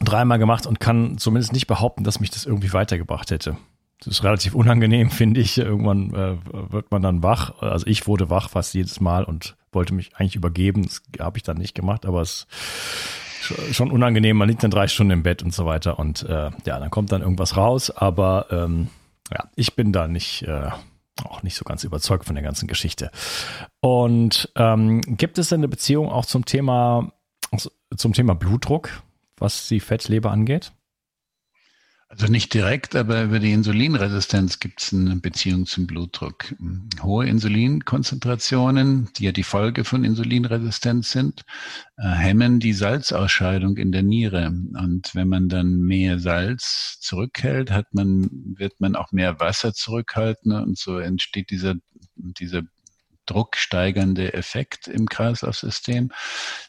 dreimal 0.00 0.38
gemacht 0.38 0.66
und 0.66 0.80
kann 0.80 1.18
zumindest 1.18 1.52
nicht 1.52 1.66
behaupten, 1.66 2.04
dass 2.04 2.20
mich 2.20 2.30
das 2.30 2.46
irgendwie 2.46 2.72
weitergebracht 2.72 3.30
hätte. 3.30 3.56
Das 3.98 4.06
ist 4.08 4.24
relativ 4.24 4.54
unangenehm, 4.54 5.10
finde 5.10 5.40
ich. 5.40 5.58
Irgendwann 5.58 6.14
äh, 6.14 6.36
wird 6.72 6.90
man 6.90 7.02
dann 7.02 7.22
wach. 7.22 7.60
Also 7.60 7.86
ich 7.86 8.06
wurde 8.06 8.30
wach 8.30 8.50
fast 8.50 8.74
jedes 8.74 9.00
Mal 9.00 9.24
und 9.24 9.56
wollte 9.72 9.94
mich 9.94 10.14
eigentlich 10.16 10.36
übergeben. 10.36 10.84
Das 10.84 11.02
habe 11.20 11.38
ich 11.38 11.42
dann 11.42 11.58
nicht 11.58 11.74
gemacht, 11.74 12.06
aber 12.06 12.22
es 12.22 12.46
ist 13.40 13.76
schon 13.76 13.90
unangenehm. 13.90 14.36
Man 14.36 14.48
liegt 14.48 14.62
dann 14.62 14.70
drei 14.70 14.88
Stunden 14.88 15.12
im 15.12 15.22
Bett 15.22 15.42
und 15.42 15.54
so 15.54 15.66
weiter 15.66 15.98
und 15.98 16.22
äh, 16.22 16.50
ja, 16.64 16.78
dann 16.78 16.90
kommt 16.90 17.12
dann 17.12 17.22
irgendwas 17.22 17.56
raus. 17.56 17.90
Aber 17.90 18.46
ähm, 18.50 18.88
ja, 19.30 19.48
ich 19.56 19.74
bin 19.74 19.92
da 19.92 20.08
nicht 20.08 20.42
äh, 20.42 20.70
auch 21.24 21.42
nicht 21.42 21.56
so 21.56 21.64
ganz 21.64 21.84
überzeugt 21.84 22.24
von 22.24 22.34
der 22.34 22.44
ganzen 22.44 22.68
Geschichte. 22.68 23.10
Und 23.80 24.50
ähm, 24.56 25.00
gibt 25.00 25.38
es 25.38 25.48
denn 25.48 25.60
eine 25.60 25.68
Beziehung 25.68 26.08
auch 26.08 26.26
zum 26.26 26.44
Thema 26.44 27.12
zum 27.96 28.12
Thema 28.12 28.34
Blutdruck, 28.34 29.02
was 29.36 29.68
die 29.68 29.80
Fettleber 29.80 30.30
angeht? 30.30 30.72
Also 32.10 32.26
nicht 32.26 32.54
direkt, 32.54 32.96
aber 32.96 33.24
über 33.24 33.38
die 33.38 33.52
Insulinresistenz 33.52 34.60
gibt 34.60 34.80
es 34.80 34.94
eine 34.94 35.16
Beziehung 35.16 35.66
zum 35.66 35.86
Blutdruck. 35.86 36.54
Hohe 37.02 37.26
Insulinkonzentrationen, 37.26 39.10
die 39.18 39.24
ja 39.24 39.32
die 39.32 39.42
Folge 39.42 39.84
von 39.84 40.04
Insulinresistenz 40.04 41.10
sind, 41.10 41.42
äh, 41.98 42.08
hemmen 42.08 42.60
die 42.60 42.72
Salzausscheidung 42.72 43.76
in 43.76 43.92
der 43.92 44.02
Niere. 44.02 44.46
Und 44.46 45.14
wenn 45.14 45.28
man 45.28 45.50
dann 45.50 45.82
mehr 45.82 46.18
Salz 46.18 46.96
zurückhält, 46.98 47.70
hat 47.70 47.92
man, 47.92 48.30
wird 48.56 48.80
man 48.80 48.96
auch 48.96 49.12
mehr 49.12 49.38
Wasser 49.38 49.74
zurückhalten 49.74 50.52
und 50.52 50.78
so 50.78 50.98
entsteht 50.98 51.50
dieser, 51.50 51.74
dieser 52.16 52.62
drucksteigernde 53.28 54.34
Effekt 54.34 54.88
im 54.88 55.06
Kreislaufsystem. 55.06 56.10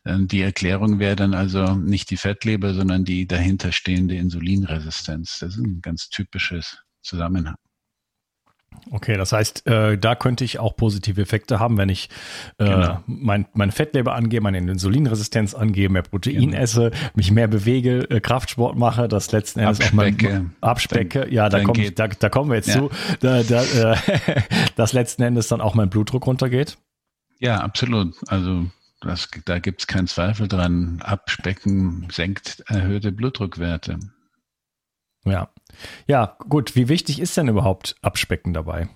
Ähm, 0.06 0.28
die 0.28 0.42
Erklärung 0.42 1.00
wäre 1.00 1.16
dann 1.16 1.34
also 1.34 1.76
nicht 1.76 2.10
die 2.10 2.18
Fettleber, 2.18 2.74
sondern 2.74 3.06
die 3.06 3.28
dahinterstehende 3.28 4.16
Insulinresistenz. 4.16 5.40
Das 5.40 5.56
ist 5.56 5.60
ein 5.60 5.82
ganz 5.82 6.10
typisches 6.10 6.78
Zusammenhang. 7.02 7.56
Okay, 8.92 9.18
das 9.18 9.32
heißt, 9.32 9.68
äh, 9.68 9.98
da 9.98 10.16
könnte 10.16 10.44
ich 10.44 10.60
auch 10.60 10.76
positive 10.76 11.22
Effekte 11.22 11.60
haben, 11.60 11.78
wenn 11.78 11.90
ich 11.90 12.10
äh, 12.58 12.66
genau. 12.66 13.04
mein, 13.06 13.46
meine 13.54 13.72
Fettleber 13.72 14.16
angehe, 14.16 14.42
meine 14.42 14.58
Insulinresistenz 14.58 15.54
angehe, 15.54 15.90
mehr 15.90 16.02
Protein 16.02 16.52
genau. 16.52 16.58
esse, 16.58 16.92
mich 17.14 17.32
mehr 17.32 17.48
bewege, 17.48 18.10
äh, 18.10 18.20
Kraftsport 18.20 18.78
mache, 18.78 19.08
das 19.08 19.32
letzten 19.32 19.60
Endes 19.60 19.80
abspecke. 19.82 20.28
auch 20.28 20.32
mal 20.32 20.52
abspecke. 20.62 21.20
Dann, 21.22 21.32
ja, 21.32 21.50
da, 21.50 21.64
komm 21.64 21.80
ich, 21.80 21.94
da, 21.94 22.08
da 22.08 22.30
kommen 22.30 22.50
wir 22.50 22.56
jetzt 22.56 22.70
ja. 22.70 22.76
zu, 22.76 22.90
da, 23.20 23.44
da, 23.44 23.64
äh, 23.64 23.96
dass 24.76 24.94
letzten 24.94 25.22
Endes 25.22 25.48
dann 25.48 25.62
auch 25.62 25.76
mein 25.76 25.90
Blutdruck 25.90 26.26
runtergeht. 26.26 26.78
Ja, 27.40 27.58
absolut. 27.62 28.16
Also 28.28 28.66
das, 29.02 29.30
da 29.46 29.60
gibt 29.60 29.82
es 29.82 29.88
keinen 29.88 30.08
Zweifel 30.08 30.48
dran. 30.48 31.02
Abspecken 31.02 32.08
senkt 32.12 32.64
erhöhte 32.68 33.12
Blutdruckwerte. 33.12 34.00
Ja. 35.26 35.50
Ja, 36.08 36.38
gut. 36.50 36.76
Wie 36.76 36.90
wichtig 36.90 37.20
ist 37.20 37.38
denn 37.38 37.48
überhaupt 37.48 37.96
Abspecken 38.02 38.54
dabei? 38.54 38.90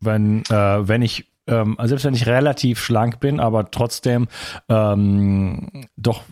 Wenn, 0.00 0.42
äh, 0.50 0.88
wenn 0.88 1.02
ich, 1.02 1.30
ähm, 1.46 1.78
also 1.78 1.90
selbst 1.90 2.04
wenn 2.04 2.14
ich 2.14 2.26
relativ 2.26 2.80
schlank 2.80 3.20
bin, 3.20 3.38
aber 3.40 3.70
trotzdem 3.70 4.28
ähm, 4.68 5.86
doch 5.96 6.22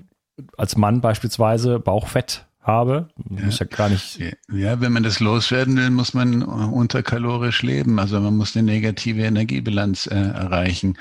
als 0.57 0.77
Mann 0.77 1.01
beispielsweise 1.01 1.79
Bauchfett 1.79 2.48
habe. 2.69 3.09
Ja. 3.31 3.47
Muss 3.47 3.59
ja 3.59 3.67
gar 3.67 3.89
nicht. 3.89 4.21
Ja, 4.53 4.81
wenn 4.81 4.93
man 4.93 5.03
das 5.03 5.19
loswerden 5.19 5.77
will, 5.77 5.91
muss 5.91 6.15
man 6.15 6.43
unterkalorisch 6.43 7.63
leben. 7.63 7.99
Also 7.99 8.21
man 8.21 8.37
muss 8.37 8.57
eine 8.57 8.71
negative 8.71 9.23
Energiebilanz 9.23 10.07
äh, 10.07 10.15
erreichen. 10.15 10.97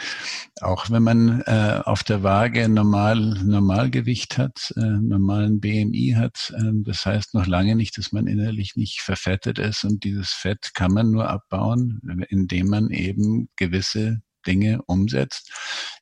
Auch 0.61 0.89
wenn 0.89 1.03
man 1.03 1.41
äh, 1.41 1.81
auf 1.83 2.03
der 2.03 2.23
Waage 2.23 2.67
normal 2.69 3.17
Normalgewicht 3.43 4.37
hat, 4.39 4.73
äh, 4.77 4.81
normalen 4.81 5.59
BMI 5.59 6.15
hat, 6.17 6.53
äh, 6.57 6.71
das 6.83 7.05
heißt 7.05 7.35
noch 7.35 7.45
lange 7.45 7.75
nicht, 7.75 7.97
dass 7.97 8.11
man 8.11 8.25
innerlich 8.25 8.75
nicht 8.75 9.01
verfettet 9.01 9.59
ist. 9.59 9.83
Und 9.83 10.03
dieses 10.03 10.31
Fett 10.31 10.71
kann 10.73 10.93
man 10.93 11.11
nur 11.11 11.29
abbauen, 11.29 12.01
indem 12.29 12.69
man 12.69 12.89
eben 12.89 13.49
gewisse 13.57 14.21
Dinge 14.47 14.81
umsetzt. 14.87 15.51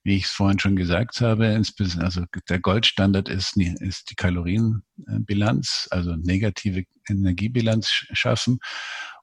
Wie 0.04 0.16
ich 0.16 0.26
es 0.26 0.32
vorhin 0.32 0.60
schon 0.60 0.76
gesagt 0.76 1.20
habe, 1.22 1.62
also 2.00 2.24
der 2.50 2.60
Goldstandard 2.60 3.28
ist, 3.28 3.58
ist 3.58 4.10
die 4.12 4.16
Kalorienbilanz, 4.16 5.88
also 5.90 6.16
negative 6.16 6.84
Energiebilanz 7.10 7.88
schaffen. 8.12 8.60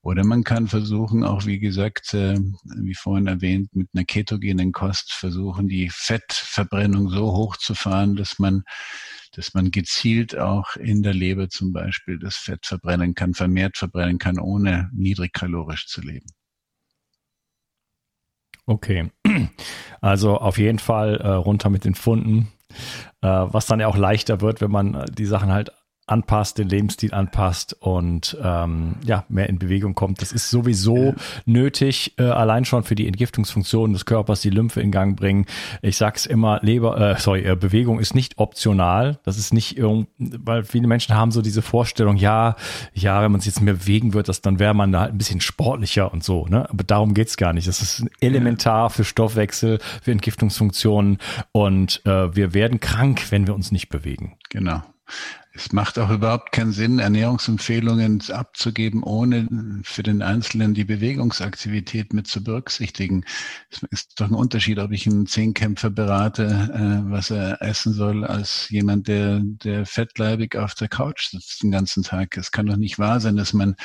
Oder 0.02 0.24
man 0.24 0.42
kann 0.42 0.66
versuchen, 0.66 1.22
auch 1.22 1.46
wie 1.46 1.60
gesagt, 1.60 2.12
äh, 2.12 2.36
wie 2.64 2.94
vorhin 2.94 3.28
erwähnt, 3.28 3.74
mit 3.74 3.88
einer 3.94 4.04
ketogenen 4.04 4.72
Kost 4.72 5.12
versuchen, 5.12 5.68
die 5.68 5.90
Fettverbrennung 5.90 7.08
so 7.08 7.32
hoch 7.32 7.56
zu 7.56 7.74
fahren, 7.74 8.16
dass 8.16 8.40
man 8.40 8.64
dass 9.34 9.54
man 9.54 9.70
gezielt 9.70 10.36
auch 10.36 10.76
in 10.76 11.02
der 11.02 11.14
Leber 11.14 11.48
zum 11.48 11.72
Beispiel 11.72 12.18
das 12.18 12.36
Fett 12.36 12.66
verbrennen 12.66 13.14
kann, 13.14 13.32
vermehrt 13.32 13.78
verbrennen 13.78 14.18
kann, 14.18 14.38
ohne 14.38 14.90
niedrigkalorisch 14.92 15.86
zu 15.86 16.02
leben. 16.02 16.26
Okay. 18.66 19.10
Also 20.00 20.36
auf 20.36 20.58
jeden 20.58 20.80
Fall 20.80 21.20
äh, 21.20 21.28
runter 21.28 21.70
mit 21.70 21.84
den 21.84 21.94
Funden, 21.94 22.48
äh, 23.20 23.28
was 23.28 23.66
dann 23.66 23.78
ja 23.78 23.86
auch 23.86 23.96
leichter 23.96 24.40
wird, 24.40 24.60
wenn 24.60 24.72
man 24.72 24.94
äh, 24.94 25.04
die 25.06 25.26
Sachen 25.26 25.52
halt 25.52 25.70
anpasst, 26.06 26.58
den 26.58 26.68
Lebensstil 26.68 27.14
anpasst 27.14 27.76
und 27.80 28.36
ähm, 28.42 28.96
ja, 29.04 29.24
mehr 29.28 29.48
in 29.48 29.58
Bewegung 29.58 29.94
kommt. 29.94 30.20
Das 30.20 30.32
ist 30.32 30.50
sowieso 30.50 31.14
nötig, 31.46 32.14
äh, 32.18 32.24
allein 32.24 32.64
schon 32.64 32.82
für 32.82 32.96
die 32.96 33.06
Entgiftungsfunktion 33.06 33.92
des 33.92 34.04
Körpers, 34.04 34.40
die 34.40 34.50
Lymphe 34.50 34.80
in 34.80 34.90
Gang 34.90 35.16
bringen. 35.16 35.46
Ich 35.80 35.96
sag's 35.96 36.26
immer, 36.26 36.58
Leber, 36.62 37.00
äh, 37.00 37.18
sorry, 37.18 37.44
äh, 37.44 37.54
Bewegung 37.54 38.00
ist 38.00 38.14
nicht 38.14 38.38
optional. 38.38 39.20
Das 39.22 39.38
ist 39.38 39.54
nicht 39.54 39.78
irgend, 39.78 40.08
weil 40.18 40.64
viele 40.64 40.88
Menschen 40.88 41.14
haben 41.14 41.30
so 41.30 41.40
diese 41.40 41.62
Vorstellung, 41.62 42.16
ja, 42.16 42.56
ja, 42.94 43.22
wenn 43.22 43.30
man 43.30 43.40
sich 43.40 43.54
jetzt 43.54 43.62
mehr 43.62 43.74
bewegen 43.74 44.12
wird, 44.12 44.28
das, 44.28 44.40
dann 44.42 44.58
wäre 44.58 44.74
man 44.74 44.90
da 44.90 45.00
halt 45.00 45.14
ein 45.14 45.18
bisschen 45.18 45.40
sportlicher 45.40 46.12
und 46.12 46.24
so, 46.24 46.46
ne? 46.46 46.68
Aber 46.68 46.82
darum 46.82 47.14
geht's 47.14 47.36
gar 47.36 47.52
nicht. 47.52 47.68
Das 47.68 47.80
ist 47.80 48.04
elementar 48.20 48.90
für 48.90 49.04
Stoffwechsel, 49.04 49.78
für 50.02 50.10
Entgiftungsfunktionen 50.10 51.18
und 51.52 52.02
äh, 52.06 52.34
wir 52.34 52.54
werden 52.54 52.80
krank, 52.80 53.30
wenn 53.30 53.46
wir 53.46 53.54
uns 53.54 53.70
nicht 53.70 53.88
bewegen. 53.88 54.36
Genau. 54.50 54.82
Es 55.54 55.72
macht 55.72 55.98
auch 55.98 56.08
überhaupt 56.10 56.52
keinen 56.52 56.72
Sinn, 56.72 56.98
Ernährungsempfehlungen 56.98 58.22
abzugeben, 58.30 59.02
ohne 59.02 59.82
für 59.84 60.02
den 60.02 60.22
Einzelnen 60.22 60.72
die 60.72 60.84
Bewegungsaktivität 60.84 62.14
mit 62.14 62.26
zu 62.26 62.42
berücksichtigen. 62.42 63.24
Es 63.70 63.82
ist 63.90 64.20
doch 64.20 64.28
ein 64.28 64.34
Unterschied, 64.34 64.78
ob 64.78 64.92
ich 64.92 65.06
einen 65.06 65.26
Zehnkämpfer 65.26 65.90
berate, 65.90 66.44
äh, 66.44 67.10
was 67.10 67.30
er 67.30 67.60
essen 67.60 67.92
soll, 67.92 68.24
als 68.24 68.70
jemand, 68.70 69.08
der, 69.08 69.40
der 69.42 69.84
fettleibig 69.84 70.56
auf 70.56 70.74
der 70.74 70.88
Couch 70.88 71.28
sitzt 71.30 71.62
den 71.62 71.70
ganzen 71.70 72.02
Tag. 72.02 72.36
Es 72.38 72.50
kann 72.50 72.66
doch 72.66 72.76
nicht 72.76 72.98
wahr 72.98 73.20
sein, 73.20 73.36
dass 73.36 73.52
man, 73.52 73.76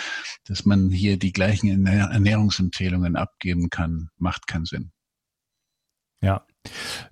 dass 0.45 0.65
man 0.65 0.89
hier 0.89 1.17
die 1.17 1.33
gleichen 1.33 1.86
Ernährungsempfehlungen 1.86 3.17
abgeben 3.17 3.69
kann. 3.69 4.09
Macht 4.17 4.47
keinen 4.47 4.65
Sinn. 4.65 4.91
Ja, 6.21 6.45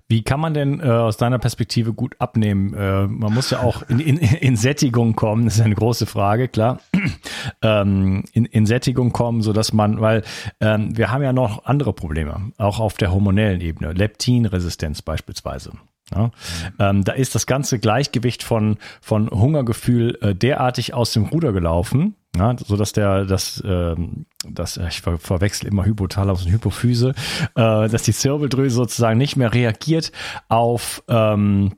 Wie 0.08 0.22
kann 0.22 0.40
man 0.40 0.54
denn 0.54 0.80
äh, 0.80 0.84
aus 0.84 1.16
deiner 1.16 1.38
Perspektive 1.38 1.92
gut 1.92 2.14
abnehmen? 2.20 2.74
Äh, 2.74 3.06
man 3.06 3.34
muss 3.34 3.50
ja 3.50 3.60
auch 3.60 3.82
in, 3.88 3.98
in, 3.98 4.18
in 4.18 4.56
Sättigung 4.56 5.16
kommen, 5.16 5.44
das 5.44 5.56
ist 5.56 5.62
eine 5.62 5.74
große 5.74 6.06
Frage, 6.06 6.48
klar. 6.48 6.80
ähm, 7.62 8.24
in, 8.32 8.44
in 8.44 8.66
Sättigung 8.66 9.12
kommen, 9.12 9.42
so 9.42 9.52
dass 9.52 9.72
man, 9.72 10.00
weil 10.00 10.22
ähm, 10.60 10.96
wir 10.96 11.10
haben 11.10 11.22
ja 11.22 11.32
noch 11.32 11.64
andere 11.64 11.92
Probleme, 11.92 12.52
auch 12.58 12.78
auf 12.80 12.94
der 12.94 13.12
hormonellen 13.12 13.60
Ebene, 13.60 13.92
Leptinresistenz 13.92 15.02
beispielsweise. 15.02 15.72
Ja, 16.14 16.30
ähm, 16.78 17.02
da 17.02 17.12
ist 17.12 17.34
das 17.34 17.46
ganze 17.46 17.80
Gleichgewicht 17.80 18.44
von, 18.44 18.76
von 19.00 19.28
Hungergefühl 19.28 20.16
äh, 20.20 20.34
derartig 20.36 20.94
aus 20.94 21.12
dem 21.12 21.24
Ruder 21.24 21.52
gelaufen, 21.52 22.14
ja, 22.38 22.56
so 22.58 22.76
dass 22.76 22.92
der, 22.92 23.24
das, 23.24 23.62
ähm, 23.66 24.26
das, 24.48 24.76
ich 24.76 25.00
ver 25.00 25.18
verwechsel 25.18 25.68
immer 25.68 25.84
Hypothalamus 25.84 26.44
und 26.44 26.52
Hypophyse, 26.52 27.14
äh, 27.54 27.88
dass 27.88 28.02
die 28.02 28.12
Zirbeldrüse 28.12 28.76
sozusagen 28.76 29.18
nicht 29.18 29.36
mehr 29.36 29.52
reagiert 29.52 30.12
auf 30.48 31.02
ähm, 31.08 31.72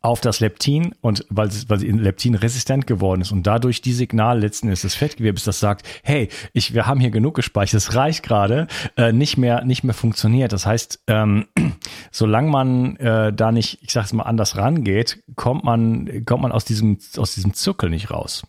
auf 0.00 0.20
das 0.20 0.38
Leptin 0.38 0.94
und 1.00 1.26
weil, 1.28 1.50
weil 1.66 1.78
sie 1.80 1.90
leptinresistent 1.90 2.86
geworden 2.86 3.20
ist 3.20 3.32
und 3.32 3.46
dadurch 3.46 3.82
die 3.82 3.92
Signal 3.92 4.38
letzten 4.38 4.68
Endes 4.68 4.82
des 4.82 4.94
Fettgewebes, 4.94 5.44
das 5.44 5.58
sagt, 5.58 5.86
hey, 6.04 6.28
ich, 6.52 6.72
wir 6.72 6.86
haben 6.86 7.00
hier 7.00 7.10
genug 7.10 7.34
gespeichert, 7.34 7.78
es 7.78 7.94
reicht 7.94 8.22
gerade, 8.22 8.68
äh, 8.96 9.12
nicht 9.12 9.38
mehr, 9.38 9.64
nicht 9.64 9.82
mehr 9.82 9.94
funktioniert. 9.94 10.52
Das 10.52 10.66
heißt, 10.66 11.02
ähm, 11.08 11.46
solange 12.12 12.48
man 12.48 12.96
äh, 12.96 13.32
da 13.32 13.50
nicht, 13.50 13.82
ich 13.82 13.92
sag's 13.92 14.12
mal, 14.12 14.22
anders 14.22 14.56
rangeht, 14.56 15.22
kommt 15.34 15.64
man, 15.64 16.24
kommt 16.24 16.42
man 16.42 16.52
aus 16.52 16.64
diesem, 16.64 16.98
aus 17.16 17.34
diesem 17.34 17.54
Zirkel 17.54 17.90
nicht 17.90 18.10
raus. 18.10 18.44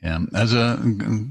Ja, 0.00 0.20
also 0.32 0.76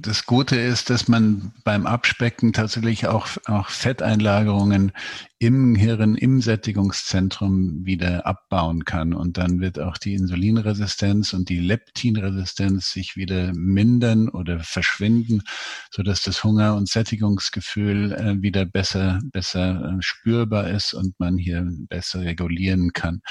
das 0.01 0.25
Gute 0.25 0.57
ist, 0.57 0.89
dass 0.89 1.07
man 1.07 1.53
beim 1.63 1.87
Abspecken 1.87 2.51
tatsächlich 2.51 3.07
auch, 3.07 3.27
auch 3.45 3.69
Fetteinlagerungen 3.69 4.91
im 5.39 5.75
Hirn, 5.75 6.15
im 6.15 6.41
Sättigungszentrum 6.41 7.85
wieder 7.85 8.25
abbauen 8.25 8.85
kann. 8.85 9.13
Und 9.13 9.37
dann 9.37 9.59
wird 9.59 9.79
auch 9.79 9.97
die 9.97 10.15
Insulinresistenz 10.15 11.33
und 11.33 11.49
die 11.49 11.59
Leptinresistenz 11.59 12.91
sich 12.91 13.15
wieder 13.15 13.53
mindern 13.53 14.29
oder 14.29 14.59
verschwinden, 14.61 15.43
so 15.91 16.01
dass 16.01 16.23
das 16.23 16.43
Hunger- 16.43 16.75
und 16.75 16.89
Sättigungsgefühl 16.89 18.13
äh, 18.13 18.41
wieder 18.41 18.65
besser, 18.65 19.19
besser 19.31 19.97
äh, 19.97 20.01
spürbar 20.01 20.69
ist 20.69 20.93
und 20.93 21.19
man 21.19 21.37
hier 21.37 21.67
besser 21.87 22.21
regulieren 22.21 22.93
kann. 22.93 23.21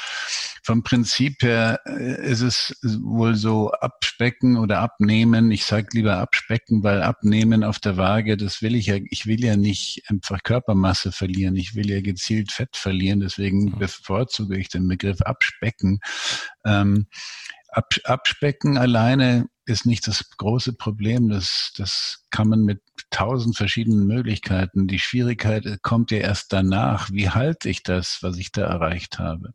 Vom 0.63 0.85
Prinzip 0.85 1.43
her 1.43 1.81
äh, 1.87 2.31
ist 2.31 2.43
es 2.43 2.77
wohl 3.03 3.35
so 3.35 3.73
abspecken 3.73 4.57
oder 4.57 4.79
abnehmen. 4.79 5.51
Ich 5.51 5.65
sage 5.65 5.89
lieber 5.93 6.19
abspecken, 6.19 6.85
weil 6.85 7.03
abnehmen 7.03 7.65
auf 7.65 7.81
der 7.81 7.97
Waage, 7.97 8.37
das 8.37 8.63
will 8.63 8.77
ich 8.77 8.87
ja, 8.87 8.97
ich 9.11 9.27
will 9.27 9.45
ja 9.45 9.57
nicht 9.57 10.05
einfach 10.09 10.43
Körpermasse 10.45 11.11
verlieren. 11.11 11.57
Ich 11.57 11.75
will 11.75 11.91
ja 11.91 11.96
gezielt 12.03 12.53
Fett 12.53 12.77
verlieren. 12.77 13.21
Deswegen 13.21 13.79
bevorzuge 13.79 14.57
ich 14.59 14.69
den 14.69 14.89
Begriff 14.89 15.21
Abspecken. 15.23 16.01
Ähm, 16.65 17.07
Ab, 17.77 17.93
Abspecken 18.05 18.79
alleine 18.79 19.51
ist 19.67 19.85
nicht 19.85 20.07
das 20.07 20.31
große 20.39 20.73
Problem. 20.73 21.29
Das, 21.29 21.73
das 21.77 22.25
kann 22.31 22.49
man 22.49 22.63
mit 22.63 22.81
tausend 23.11 23.55
verschiedenen 23.55 24.07
Möglichkeiten. 24.07 24.87
Die 24.87 24.99
Schwierigkeit 24.99 25.83
kommt 25.83 26.11
ja 26.11 26.19
erst 26.19 26.55
danach. 26.55 27.11
Wie 27.13 27.29
halte 27.29 27.69
ich 27.69 27.83
das, 27.83 28.21
was 28.23 28.39
ich 28.39 28.51
da 28.51 28.63
erreicht 28.63 29.19
habe? 29.19 29.51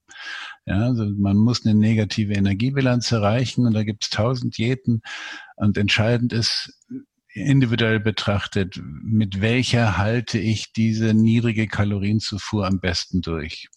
Ja, 0.67 0.81
also 0.81 1.09
man 1.17 1.37
muss 1.37 1.65
eine 1.65 1.73
negative 1.73 2.33
Energiebilanz 2.33 3.11
erreichen 3.11 3.65
und 3.65 3.73
da 3.73 3.83
gibt 3.83 4.03
es 4.03 4.09
tausend 4.11 4.55
Diäten. 4.55 5.01
Und 5.55 5.77
entscheidend 5.79 6.31
ist, 6.31 6.77
individuell 7.33 7.99
betrachtet, 7.99 8.79
mit 8.83 9.41
welcher 9.41 9.97
halte 9.97 10.37
ich 10.39 10.73
diese 10.73 11.13
niedrige 11.13 11.67
Kalorienzufuhr 11.67 12.65
am 12.67 12.79
besten 12.79 13.21
durch? 13.21 13.69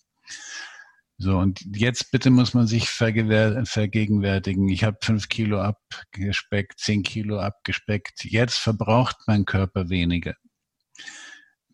So, 1.16 1.38
und 1.38 1.60
jetzt 1.76 2.10
bitte 2.10 2.30
muss 2.30 2.54
man 2.54 2.66
sich 2.66 2.88
vergegenwärtigen, 2.88 4.68
ich 4.68 4.82
habe 4.82 4.98
fünf 5.00 5.28
Kilo 5.28 5.60
abgespeckt, 5.60 6.80
zehn 6.80 7.04
Kilo 7.04 7.38
abgespeckt, 7.38 8.24
jetzt 8.24 8.58
verbraucht 8.58 9.16
mein 9.26 9.44
Körper 9.44 9.88
weniger. 9.88 10.34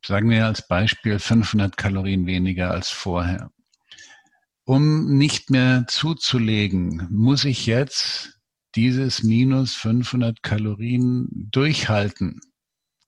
Sagen 0.05 0.31
wir 0.31 0.47
als 0.47 0.67
Beispiel 0.67 1.19
500 1.19 1.77
Kalorien 1.77 2.27
weniger 2.27 2.71
als 2.71 2.91
vorher. 2.91 3.51
Um 4.65 5.17
nicht 5.17 5.51
mehr 5.51 5.87
zuzulegen, 5.89 7.09
muss 7.11 7.45
ich 7.45 7.67
jetzt 7.67 8.40
dieses 8.75 9.23
minus 9.23 9.75
500 9.75 10.43
Kalorien 10.43 11.29
durchhalten. 11.51 12.41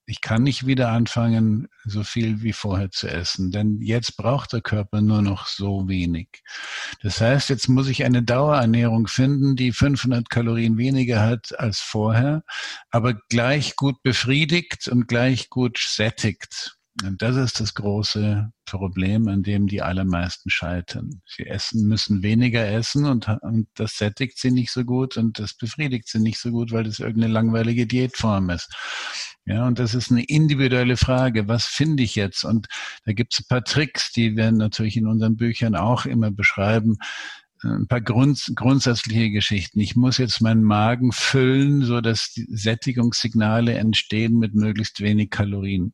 Ich 0.05 0.21
kann 0.21 0.43
nicht 0.43 0.67
wieder 0.67 0.91
anfangen, 0.91 1.69
so 1.85 2.03
viel 2.03 2.43
wie 2.43 2.53
vorher 2.53 2.91
zu 2.91 3.09
essen, 3.09 3.53
denn 3.53 3.81
jetzt 3.81 4.17
braucht 4.17 4.53
der 4.53 4.61
Körper 4.61 5.01
nur 5.01 5.23
noch 5.23 5.47
so 5.47 5.89
wenig. 5.89 6.29
Das 7.03 7.21
heißt, 7.21 7.49
jetzt 7.51 7.69
muss 7.69 7.89
ich 7.89 8.05
eine 8.05 8.23
Dauerernährung 8.23 9.07
finden, 9.07 9.55
die 9.55 9.73
500 9.73 10.29
Kalorien 10.29 10.77
weniger 10.77 11.23
hat 11.23 11.59
als 11.59 11.79
vorher, 11.79 12.43
aber 12.91 13.15
gleich 13.29 13.77
gut 13.77 14.03
befriedigt 14.03 14.89
und 14.89 15.07
gleich 15.07 15.49
gut 15.51 15.79
sättigt. 15.79 16.77
Und 17.01 17.23
das 17.23 17.37
ist 17.37 17.59
das 17.59 17.73
große 17.73 18.53
Problem, 18.67 19.27
an 19.27 19.43
dem 19.43 19.67
die 19.67 19.81
allermeisten 19.81 20.51
scheitern. 20.51 21.23
Sie 21.27 21.47
essen, 21.47 21.89
müssen 21.89 22.23
weniger 22.23 22.67
essen 22.67 23.07
und, 23.07 23.29
und 23.41 23.67
das 23.75 23.97
sättigt 23.97 24.39
sie 24.39 24.51
nicht 24.51 24.71
so 24.71 24.85
gut 24.85 25.17
und 25.17 25.39
das 25.39 25.55
befriedigt 25.55 26.07
sie 26.09 26.21
nicht 26.21 26.39
so 26.39 26.51
gut, 26.51 26.71
weil 26.71 26.85
das 26.85 26.99
irgendeine 26.99 27.33
langweilige 27.33 27.87
Diätform 27.87 28.51
ist. 28.51 28.71
Ja, 29.47 29.67
und 29.67 29.79
das 29.79 29.95
ist 29.95 30.11
eine 30.11 30.25
individuelle 30.25 30.99
Frage. 30.99 31.49
Was 31.49 31.65
finde 31.65 32.03
ich 32.03 32.15
jetzt? 32.15 32.45
Und 32.45 32.69
da 33.07 33.13
gibt 33.13 33.33
es 33.33 33.41
ein 33.41 33.49
paar 33.49 33.65
Tricks, 33.65 34.13
die 34.13 34.37
wir 34.37 34.53
natürlich 34.53 34.97
in 34.97 35.07
unseren 35.07 35.37
Büchern 35.37 35.75
auch 35.75 36.05
immer 36.05 36.31
beschreiben 36.31 36.99
ein 37.65 37.87
paar 37.87 38.01
Grund, 38.01 38.53
grundsätzliche 38.57 39.31
Geschichten. 39.31 39.81
Ich 39.81 39.95
muss 39.95 40.19
jetzt 40.19 40.41
meinen 40.41 40.65
Magen 40.65 41.13
füllen, 41.13 41.85
so 41.85 42.01
dass 42.01 42.33
die 42.33 42.47
Sättigungssignale 42.51 43.75
entstehen 43.75 44.39
mit 44.39 44.55
möglichst 44.55 45.01
wenig 45.01 45.31
Kalorien. 45.31 45.93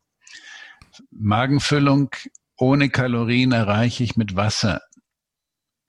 Magenfüllung 1.11 2.11
ohne 2.57 2.91
Kalorien 2.91 3.53
erreiche 3.53 4.05
ich 4.05 4.17
mit 4.17 4.37
Wasser. 4.37 4.81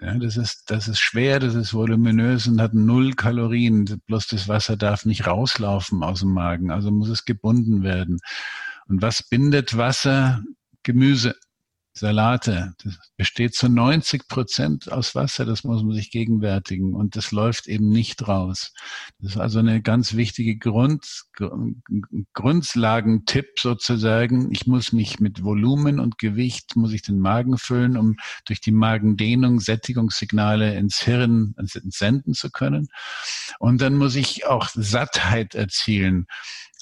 Ja, 0.02 0.18
das 0.18 0.38
ist, 0.38 0.72
das 0.72 0.88
ist 0.88 1.00
schwer, 1.00 1.40
das 1.40 1.56
ist 1.56 1.74
voluminös 1.74 2.48
und 2.48 2.62
hat 2.62 2.74
null 2.74 3.14
Kalorien. 3.16 4.02
Bloß 4.06 4.28
das 4.28 4.48
Wasser 4.48 4.78
darf 4.78 5.06
nicht 5.06 5.28
rauslaufen 5.28 6.04
aus 6.04 6.22
dem 6.22 6.32
Magen, 6.32 6.72
also 6.72 6.90
muss 6.90 7.10
es 7.10 7.26
gebunden 7.26 7.84
werden. 7.84 8.20
Und 8.88 9.02
was 9.02 9.24
bindet 9.24 9.76
Wasser? 9.76 10.42
Gemüse. 10.84 11.36
Salate. 11.94 12.74
Das 12.84 12.98
besteht 13.18 13.56
zu 13.56 13.68
90 13.68 14.28
Prozent 14.28 14.92
aus 14.92 15.16
Wasser, 15.16 15.46
das 15.46 15.64
muss 15.64 15.84
man 15.84 15.94
sich 15.94 16.12
gegenwärtigen. 16.12 16.94
Und 16.94 17.16
das 17.16 17.32
läuft 17.32 17.68
eben 17.68 17.90
nicht 17.90 18.28
raus. 18.28 18.74
Das 19.20 19.32
ist 19.32 19.38
also 19.38 19.60
eine 19.60 19.82
ganz 19.82 20.14
wichtige 20.16 20.58
Grund, 20.58 21.06
Grundlagentipp 22.34 23.60
sozusagen. 23.60 24.52
Ich 24.52 24.68
muss 24.68 24.94
mich 24.94 25.20
mit 25.20 25.44
Volumen 25.44 26.00
und 26.00 26.18
Gewicht, 26.18 26.76
muss 26.76 26.94
ich 26.94 27.02
den 27.02 27.20
Magen 27.20 27.58
füllen, 27.58 27.98
um 27.98 28.16
durch 28.46 28.62
die 28.62 28.72
Magendehnung 28.72 29.60
Sättigungssignale 29.60 30.76
ins 30.76 31.00
Hirn 31.00 31.54
senden 31.58 32.34
zu 32.34 32.50
können. 32.50 32.88
Und 33.60 33.82
dann 33.82 33.96
muss 33.96 34.16
ich 34.16 34.46
auch 34.46 34.70
Sattheit 34.74 35.56
erzielen. 35.56 36.28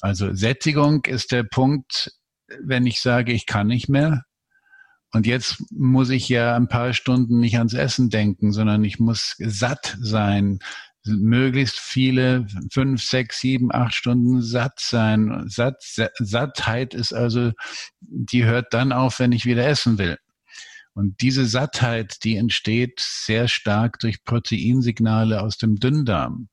Also 0.02 0.34
Sättigung 0.34 1.06
ist 1.06 1.32
der 1.32 1.44
Punkt, 1.44 2.12
wenn 2.62 2.86
ich 2.86 3.02
sage, 3.02 3.34
ich 3.34 3.46
kann 3.46 3.68
nicht 3.68 3.90
mehr, 3.90 4.24
und 5.14 5.26
jetzt 5.26 5.64
muss 5.72 6.10
ich 6.10 6.28
ja 6.30 6.56
ein 6.56 6.68
paar 6.68 6.94
Stunden 6.94 7.40
nicht 7.40 7.58
ans 7.58 7.74
Essen 7.74 8.10
denken, 8.10 8.52
sondern 8.52 8.84
ich 8.84 9.00
muss 9.00 9.36
satt 9.40 9.98
sein, 10.02 10.60
möglichst 11.06 11.80
viele, 11.80 12.46
fünf, 12.72 13.02
sechs, 13.02 13.40
sieben, 13.40 13.72
acht 13.72 13.94
Stunden 13.94 14.42
satt 14.42 14.80
sein. 14.80 15.46
Satt, 15.48 15.82
Sattheit 16.20 16.94
ist 16.94 17.14
also, 17.14 17.52
die 18.02 18.44
hört 18.44 18.74
dann 18.74 18.92
auf, 18.92 19.20
wenn 19.20 19.32
ich 19.32 19.46
wieder 19.46 19.66
essen 19.66 19.98
will. 19.98 20.18
Und 20.94 21.22
diese 21.22 21.46
Sattheit, 21.46 22.24
die 22.24 22.36
entsteht 22.36 23.00
sehr 23.00 23.48
stark 23.48 24.00
durch 24.00 24.24
Proteinsignale 24.24 25.42
aus 25.42 25.58
dem 25.58 25.76
Dünndarm. 25.76 26.50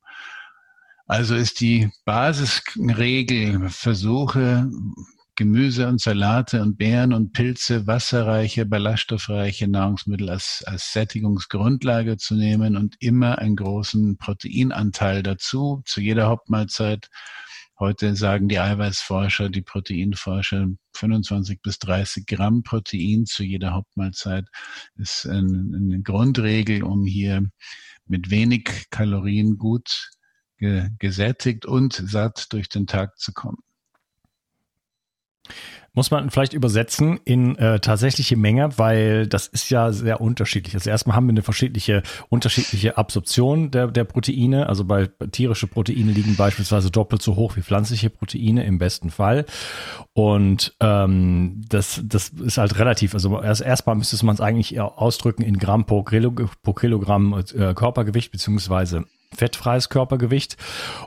Also 1.07 1.35
ist 1.35 1.61
die 1.61 1.90
Basisregel, 2.05 3.69
versuche 3.71 4.71
Gemüse 5.37 5.88
und 5.88 6.01
Salate 6.01 6.62
und 6.62 6.79
Beeren 6.79 7.12
und 7.12 7.33
Pilze, 7.33 7.87
wasserreiche, 7.88 8.66
ballaststoffreiche 8.66 9.66
Nahrungsmittel 9.66 10.31
als, 10.31 10.62
als 10.66 10.92
Sättigungsgrundlage 10.92 12.16
zu 12.16 12.37
nehmen 12.37 12.77
und 12.77 12.94
immer 13.01 13.38
einen 13.38 13.57
großen 13.57 14.16
Proteinanteil 14.16 15.25
dazu, 15.25 15.83
zu 15.87 16.01
jeder 16.01 16.29
Hauptmahlzeit. 16.29 17.09
Heute 17.81 18.14
sagen 18.14 18.47
die 18.47 18.61
Eiweißforscher, 18.61 19.49
die 19.49 19.62
Proteinforscher, 19.62 20.68
25 20.94 21.61
bis 21.61 21.81
30 21.81 22.27
Gramm 22.27 22.62
Protein 22.62 23.27
zu 23.27 23.42
jeder 23.42 23.73
Hauptmahlzeit 23.73 24.47
ist 24.94 25.27
eine, 25.27 25.77
eine 25.77 26.01
Grundregel, 26.03 26.85
um 26.85 27.05
hier 27.05 27.51
mit 28.07 28.31
wenig 28.31 28.87
Kalorien 28.90 29.59
gut 29.59 30.11
gesättigt 30.59 31.66
und 31.66 31.94
satt 31.94 32.53
durch 32.53 32.68
den 32.68 32.87
Tag 32.87 33.18
zu 33.18 33.33
kommen. 33.33 33.59
Muss 35.97 36.11
man 36.11 36.29
vielleicht 36.31 36.55
übersetzen 36.55 37.21
in 37.25 37.57
äh, 37.57 37.79
tatsächliche 37.79 38.37
Menge, 38.37 38.77
weil 38.79 39.29
das 39.29 39.47
ist 39.47 39.71
ja 39.71 39.93
sehr 39.93 40.21
unterschiedlich. 40.21 40.75
Also 40.75 40.91
erstmal 40.91 41.15
haben 41.15 41.27
wir 41.27 41.33
eine 41.33 41.43
verschiedene, 41.43 42.03
unterschiedliche 42.31 42.99
Absorption 42.99 43.71
der, 43.71 43.87
der 43.87 44.03
Proteine. 44.03 44.69
Also 44.69 44.85
bei 44.85 45.07
tierische 45.31 45.69
Proteine 45.69 46.11
liegen 46.11 46.35
beispielsweise 46.35 46.91
doppelt 46.91 47.23
so 47.23 47.37
hoch 47.37 47.55
wie 47.55 47.63
pflanzliche 47.63 48.11
Proteine 48.11 48.65
im 48.65 48.79
besten 48.79 49.11
Fall. 49.11 49.47
Und 50.15 50.75
ähm, 50.81 51.63
das, 51.69 52.01
das 52.05 52.31
ist 52.31 52.59
halt 52.59 52.77
relativ. 52.81 53.15
Also 53.15 53.41
erst 53.41 53.61
erstmal 53.61 53.95
müsste 53.95 54.27
man 54.27 54.35
es 54.35 54.41
eigentlich 54.41 54.81
ausdrücken 54.81 55.43
in 55.43 55.59
Gramm 55.59 55.87
pro, 55.87 56.03
Kilogramm, 56.03 56.51
pro 56.65 56.73
Kilogramm 56.73 57.41
äh, 57.57 57.73
Körpergewicht 57.73 58.33
beziehungsweise 58.33 59.05
fettfreies 59.35 59.88
Körpergewicht. 59.88 60.57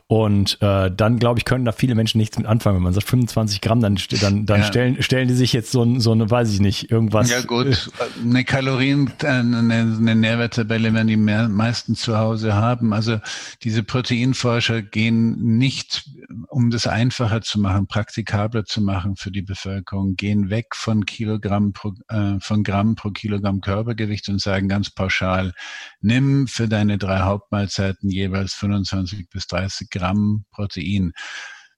Und 0.07 0.57
äh, 0.61 0.91
dann, 0.91 1.19
glaube 1.19 1.39
ich, 1.39 1.45
können 1.45 1.65
da 1.65 1.71
viele 1.71 1.95
Menschen 1.95 2.17
nichts 2.17 2.37
mit 2.37 2.47
anfangen. 2.47 2.77
Wenn 2.77 2.83
man 2.83 2.93
sagt 2.93 3.07
25 3.07 3.61
Gramm, 3.61 3.81
dann, 3.81 3.97
dann, 4.21 4.45
dann 4.45 4.61
ja. 4.61 4.65
stellen, 4.65 5.01
stellen 5.01 5.27
die 5.27 5.33
sich 5.33 5.53
jetzt 5.53 5.71
so, 5.71 5.99
so 5.99 6.11
eine, 6.11 6.29
weiß 6.29 6.53
ich 6.53 6.59
nicht, 6.59 6.91
irgendwas. 6.91 7.29
Ja 7.29 7.41
gut, 7.41 7.91
eine 8.21 8.43
Kalorien, 8.43 9.11
äh, 9.21 9.27
eine, 9.27 9.57
eine 9.57 10.15
Nährwerttabelle 10.15 10.93
werden 10.93 11.07
die 11.07 11.17
mehr, 11.17 11.49
meisten 11.49 11.95
zu 11.95 12.17
Hause 12.17 12.55
haben. 12.55 12.93
Also 12.93 13.19
diese 13.63 13.83
Proteinforscher 13.83 14.81
gehen 14.81 15.57
nicht, 15.57 16.09
um 16.49 16.69
das 16.69 16.87
einfacher 16.87 17.41
zu 17.41 17.59
machen, 17.59 17.87
praktikabler 17.87 18.65
zu 18.65 18.81
machen 18.81 19.15
für 19.15 19.31
die 19.31 19.41
Bevölkerung, 19.41 20.15
gehen 20.15 20.49
weg 20.49 20.75
von 20.75 21.05
Kilogramm 21.05 21.73
pro, 21.73 21.93
äh, 22.09 22.39
von 22.39 22.63
Gramm 22.63 22.95
pro 22.95 23.11
Kilogramm 23.11 23.61
Körpergewicht 23.61 24.29
und 24.29 24.41
sagen 24.41 24.67
ganz 24.67 24.89
pauschal, 24.89 25.53
nimm 26.01 26.47
für 26.47 26.67
deine 26.67 26.97
drei 26.97 27.19
Hauptmahlzeiten 27.19 28.09
jeweils 28.17 28.53
25 28.55 29.29
bis 29.29 29.47
30 29.47 29.89
Gramm 29.89 30.45
Protein. 30.51 31.13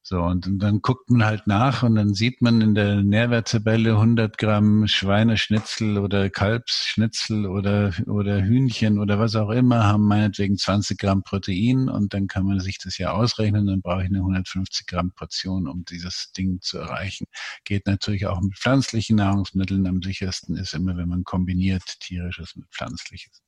So, 0.01 0.23
und, 0.23 0.47
und, 0.47 0.57
dann 0.59 0.81
guckt 0.81 1.11
man 1.11 1.23
halt 1.23 1.45
nach 1.45 1.83
und 1.83 1.93
dann 1.93 2.15
sieht 2.15 2.41
man 2.41 2.61
in 2.61 2.73
der 2.73 3.03
Nährwerttabelle 3.03 3.91
100 3.91 4.39
Gramm 4.39 4.87
Schweineschnitzel 4.87 5.99
oder 5.99 6.31
Kalbsschnitzel 6.31 7.45
oder, 7.45 7.93
oder 8.07 8.41
Hühnchen 8.41 8.97
oder 8.97 9.19
was 9.19 9.35
auch 9.35 9.51
immer 9.51 9.83
haben 9.83 10.07
meinetwegen 10.07 10.57
20 10.57 10.97
Gramm 10.97 11.21
Protein 11.21 11.89
und 11.89 12.13
dann 12.15 12.27
kann 12.27 12.45
man 12.45 12.59
sich 12.59 12.79
das 12.79 12.97
ja 12.97 13.11
ausrechnen, 13.11 13.67
dann 13.67 13.81
brauche 13.81 14.01
ich 14.01 14.07
eine 14.07 14.19
150 14.19 14.87
Gramm 14.87 15.11
Portion, 15.11 15.67
um 15.67 15.85
dieses 15.85 16.31
Ding 16.31 16.59
zu 16.61 16.79
erreichen. 16.79 17.27
Geht 17.63 17.85
natürlich 17.85 18.25
auch 18.25 18.41
mit 18.41 18.57
pflanzlichen 18.57 19.17
Nahrungsmitteln. 19.17 19.85
Am 19.85 20.01
sichersten 20.01 20.55
ist 20.55 20.73
immer, 20.73 20.97
wenn 20.97 21.09
man 21.09 21.23
kombiniert 21.23 21.99
tierisches 21.99 22.55
mit 22.55 22.67
pflanzliches. 22.71 23.43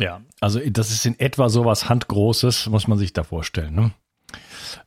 Ja, 0.00 0.20
also 0.40 0.60
das 0.60 0.90
ist 0.90 1.06
in 1.06 1.18
etwa 1.18 1.48
sowas 1.48 1.88
Handgroßes, 1.88 2.66
muss 2.66 2.86
man 2.86 2.98
sich 2.98 3.12
da 3.12 3.24
vorstellen. 3.24 3.74
Ne? 3.74 3.92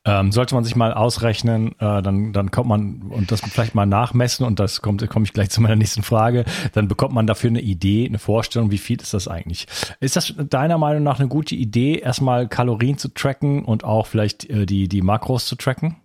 Ähm, 0.05 0.31
sollte 0.31 0.53
man 0.53 0.63
sich 0.63 0.75
mal 0.75 0.93
ausrechnen, 0.93 1.71
äh, 1.79 2.01
dann, 2.01 2.31
dann 2.31 2.51
kommt 2.51 2.69
man 2.69 3.01
und 3.01 3.31
das 3.31 3.41
vielleicht 3.41 3.75
mal 3.75 3.85
nachmessen 3.85 4.45
und 4.45 4.59
das 4.59 4.81
kommt, 4.81 5.07
komme 5.09 5.25
ich 5.25 5.33
gleich 5.33 5.49
zu 5.49 5.61
meiner 5.61 5.75
nächsten 5.75 6.03
Frage, 6.03 6.45
dann 6.73 6.87
bekommt 6.87 7.13
man 7.13 7.25
dafür 7.25 7.49
eine 7.49 7.61
Idee, 7.61 8.05
eine 8.07 8.19
Vorstellung, 8.19 8.71
wie 8.71 8.77
viel 8.77 9.01
ist 9.01 9.13
das 9.13 9.27
eigentlich. 9.27 9.67
Ist 9.99 10.15
das 10.15 10.33
deiner 10.37 10.77
Meinung 10.77 11.03
nach 11.03 11.19
eine 11.19 11.27
gute 11.27 11.55
Idee, 11.55 11.97
erstmal 11.97 12.47
Kalorien 12.47 12.97
zu 12.97 13.09
tracken 13.09 13.65
und 13.65 13.83
auch 13.83 14.07
vielleicht 14.07 14.49
äh, 14.49 14.65
die, 14.65 14.87
die 14.87 15.01
Makros 15.01 15.47
zu 15.47 15.55
tracken? 15.55 15.97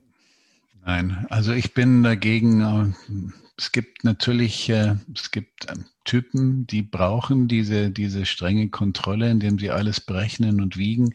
Nein, 0.86 1.26
also 1.30 1.52
ich 1.52 1.74
bin 1.74 2.02
dagegen, 2.02 2.60
äh, 2.60 3.34
es 3.56 3.72
gibt 3.72 4.04
natürlich, 4.04 4.68
äh, 4.70 4.96
es 5.14 5.30
gibt 5.30 5.70
ähm, 5.70 5.84
Typen, 6.04 6.66
die 6.66 6.82
brauchen 6.82 7.48
diese, 7.48 7.90
diese 7.90 8.26
strenge 8.26 8.70
Kontrolle, 8.70 9.30
indem 9.30 9.58
sie 9.58 9.70
alles 9.70 10.00
berechnen 10.00 10.60
und 10.60 10.76
wiegen. 10.76 11.12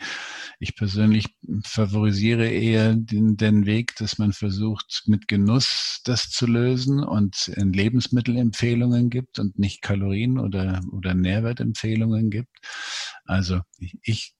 Ich 0.60 0.76
persönlich 0.76 1.28
favorisiere 1.64 2.48
eher 2.48 2.96
den, 2.96 3.38
den 3.38 3.66
Weg, 3.66 3.96
dass 3.98 4.18
man 4.18 4.34
versucht, 4.34 5.04
mit 5.06 5.28
Genuss 5.28 6.02
das 6.04 6.30
zu 6.30 6.48
lösen 6.48 7.04
und 7.04 7.52
Lebensmittelempfehlungen 7.56 9.10
gibt 9.10 9.40
und 9.40 9.60
nicht 9.60 9.82
Kalorien 9.82 10.40
oder, 10.40 10.82
oder 10.92 11.14
Nährwertempfehlungen 11.14 12.30
gibt. 12.30 12.58
Also 13.26 13.62
ich 14.02 14.34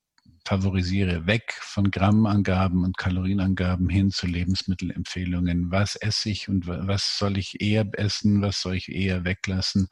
favorisiere 0.46 1.28
weg 1.28 1.54
von 1.62 1.92
Grammangaben 1.92 2.84
und 2.84 2.98
Kalorienangaben 2.98 3.88
hin 3.88 4.10
zu 4.10 4.26
Lebensmittelempfehlungen. 4.26 5.70
Was 5.70 5.96
esse 5.96 6.30
ich 6.32 6.50
und 6.50 6.66
was 6.66 7.18
soll 7.20 7.38
ich 7.38 7.62
eher 7.62 7.88
essen, 7.94 8.42
was 8.42 8.62
soll 8.62 8.76
ich 8.76 8.90
eher 8.90 9.26
weglassen, 9.26 9.90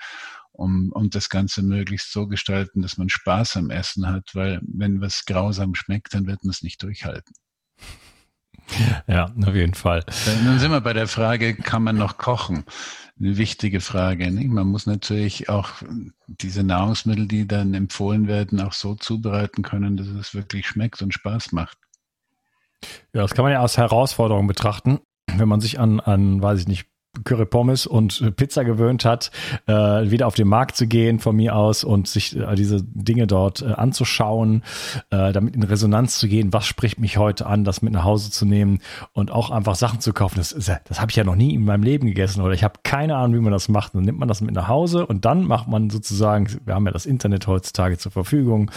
um, 0.57 0.91
um 0.91 1.09
das 1.09 1.29
Ganze 1.29 1.61
möglichst 1.61 2.11
so 2.11 2.27
gestalten, 2.27 2.81
dass 2.81 2.97
man 2.97 3.09
Spaß 3.09 3.57
am 3.57 3.69
Essen 3.69 4.07
hat, 4.07 4.31
weil 4.33 4.59
wenn 4.63 5.01
was 5.01 5.25
grausam 5.25 5.75
schmeckt, 5.75 6.13
dann 6.13 6.27
wird 6.27 6.43
man 6.43 6.51
es 6.51 6.63
nicht 6.63 6.81
durchhalten. 6.83 7.33
Ja, 9.07 9.33
auf 9.45 9.55
jeden 9.55 9.75
Fall. 9.75 10.03
Dann 10.25 10.59
sind 10.59 10.71
wir 10.71 10.81
bei 10.81 10.91
der 10.91 11.07
Frage, 11.07 11.55
kann 11.55 11.83
man 11.83 11.95
noch 11.95 12.17
kochen? 12.17 12.65
Eine 13.17 13.37
wichtige 13.37 13.79
Frage. 13.79 14.29
Nicht? 14.29 14.49
Man 14.49 14.67
muss 14.67 14.85
natürlich 14.85 15.47
auch 15.47 15.69
diese 16.27 16.63
Nahrungsmittel, 16.63 17.27
die 17.27 17.47
dann 17.47 17.73
empfohlen 17.73 18.27
werden, 18.27 18.59
auch 18.59 18.73
so 18.73 18.95
zubereiten 18.95 19.63
können, 19.63 19.95
dass 19.95 20.07
es 20.07 20.33
wirklich 20.33 20.67
schmeckt 20.67 21.01
und 21.01 21.13
Spaß 21.13 21.53
macht. 21.53 21.77
Ja, 23.13 23.21
das 23.21 23.33
kann 23.33 23.43
man 23.43 23.53
ja 23.53 23.61
als 23.61 23.77
Herausforderung 23.77 24.47
betrachten, 24.47 24.99
wenn 25.33 25.47
man 25.47 25.61
sich 25.61 25.79
an, 25.79 26.01
an, 26.01 26.41
weiß 26.41 26.59
ich 26.59 26.67
nicht, 26.67 26.87
Curry 27.23 27.45
Pommes 27.45 27.87
und 27.87 28.35
Pizza 28.35 28.63
gewöhnt 28.63 29.05
hat, 29.05 29.31
äh, 29.65 29.73
wieder 29.73 30.27
auf 30.27 30.35
den 30.35 30.47
Markt 30.47 30.75
zu 30.75 30.87
gehen 30.87 31.19
von 31.19 31.35
mir 31.35 31.55
aus 31.55 31.83
und 31.83 32.07
sich 32.07 32.35
äh, 32.35 32.55
diese 32.55 32.83
Dinge 32.83 33.27
dort 33.27 33.61
äh, 33.61 33.73
anzuschauen, 33.73 34.63
äh, 35.09 35.31
damit 35.31 35.55
in 35.55 35.63
Resonanz 35.63 36.17
zu 36.19 36.27
gehen, 36.27 36.53
was 36.53 36.65
spricht 36.65 36.99
mich 36.99 37.17
heute 37.17 37.45
an, 37.45 37.63
das 37.63 37.81
mit 37.81 37.93
nach 37.93 38.03
Hause 38.03 38.31
zu 38.31 38.45
nehmen 38.45 38.79
und 39.13 39.31
auch 39.31 39.51
einfach 39.51 39.75
Sachen 39.75 39.99
zu 39.99 40.13
kaufen. 40.13 40.35
Das, 40.37 40.49
das 40.49 41.01
habe 41.01 41.09
ich 41.09 41.15
ja 41.15 41.23
noch 41.23 41.35
nie 41.35 41.53
in 41.53 41.65
meinem 41.65 41.83
Leben 41.83 42.07
gegessen 42.07 42.41
oder 42.41 42.53
ich 42.53 42.63
habe 42.63 42.79
keine 42.83 43.15
Ahnung, 43.15 43.37
wie 43.37 43.43
man 43.43 43.53
das 43.53 43.69
macht. 43.69 43.95
Dann 43.95 44.03
nimmt 44.03 44.19
man 44.19 44.27
das 44.27 44.41
mit 44.41 44.53
nach 44.53 44.67
Hause 44.67 45.05
und 45.05 45.25
dann 45.25 45.43
macht 45.43 45.67
man 45.67 45.89
sozusagen, 45.89 46.47
wir 46.65 46.75
haben 46.75 46.85
ja 46.85 46.91
das 46.91 47.05
Internet 47.05 47.47
heutzutage 47.47 47.97
zur 47.97 48.11
Verfügung 48.11 48.71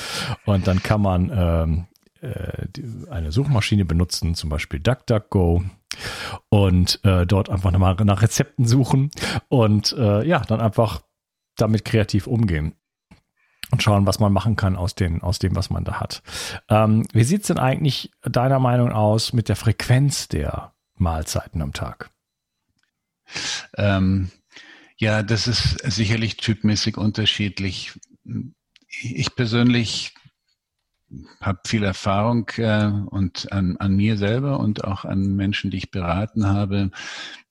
und 0.46 0.66
dann 0.66 0.82
kann 0.82 1.00
man 1.00 1.30
ähm, 1.34 1.86
äh, 2.20 3.10
eine 3.10 3.32
Suchmaschine 3.32 3.84
benutzen, 3.84 4.34
zum 4.34 4.50
Beispiel 4.50 4.80
DuckDuckGo 4.80 5.62
und 6.48 7.00
äh, 7.04 7.26
dort 7.26 7.50
einfach 7.50 7.70
nochmal 7.70 7.96
nach 8.04 8.22
Rezepten 8.22 8.66
suchen 8.66 9.10
und 9.48 9.92
äh, 9.98 10.26
ja, 10.26 10.40
dann 10.40 10.60
einfach 10.60 11.02
damit 11.56 11.84
kreativ 11.84 12.26
umgehen 12.26 12.74
und 13.70 13.82
schauen, 13.82 14.06
was 14.06 14.18
man 14.18 14.32
machen 14.32 14.56
kann 14.56 14.76
aus, 14.76 14.94
den, 14.94 15.22
aus 15.22 15.38
dem, 15.38 15.54
was 15.54 15.70
man 15.70 15.84
da 15.84 16.00
hat. 16.00 16.22
Ähm, 16.68 17.06
wie 17.12 17.24
sieht's 17.24 17.48
denn 17.48 17.58
eigentlich 17.58 18.10
deiner 18.22 18.58
Meinung 18.58 18.92
aus 18.92 19.32
mit 19.32 19.48
der 19.48 19.56
Frequenz 19.56 20.28
der 20.28 20.72
Mahlzeiten 20.96 21.62
am 21.62 21.72
Tag? 21.72 22.10
Ähm, 23.76 24.30
ja, 24.96 25.22
das 25.22 25.46
ist 25.46 25.78
sicherlich 25.90 26.36
typmäßig 26.36 26.96
unterschiedlich. 26.96 27.98
Ich 28.88 29.34
persönlich 29.34 30.14
habe 31.40 31.60
viel 31.66 31.84
Erfahrung 31.84 32.48
äh, 32.56 32.86
und 32.86 33.52
an, 33.52 33.76
an 33.78 33.96
mir 33.96 34.16
selber 34.16 34.60
und 34.60 34.84
auch 34.84 35.04
an 35.04 35.34
Menschen, 35.34 35.70
die 35.70 35.78
ich 35.78 35.90
beraten 35.90 36.46
habe, 36.46 36.90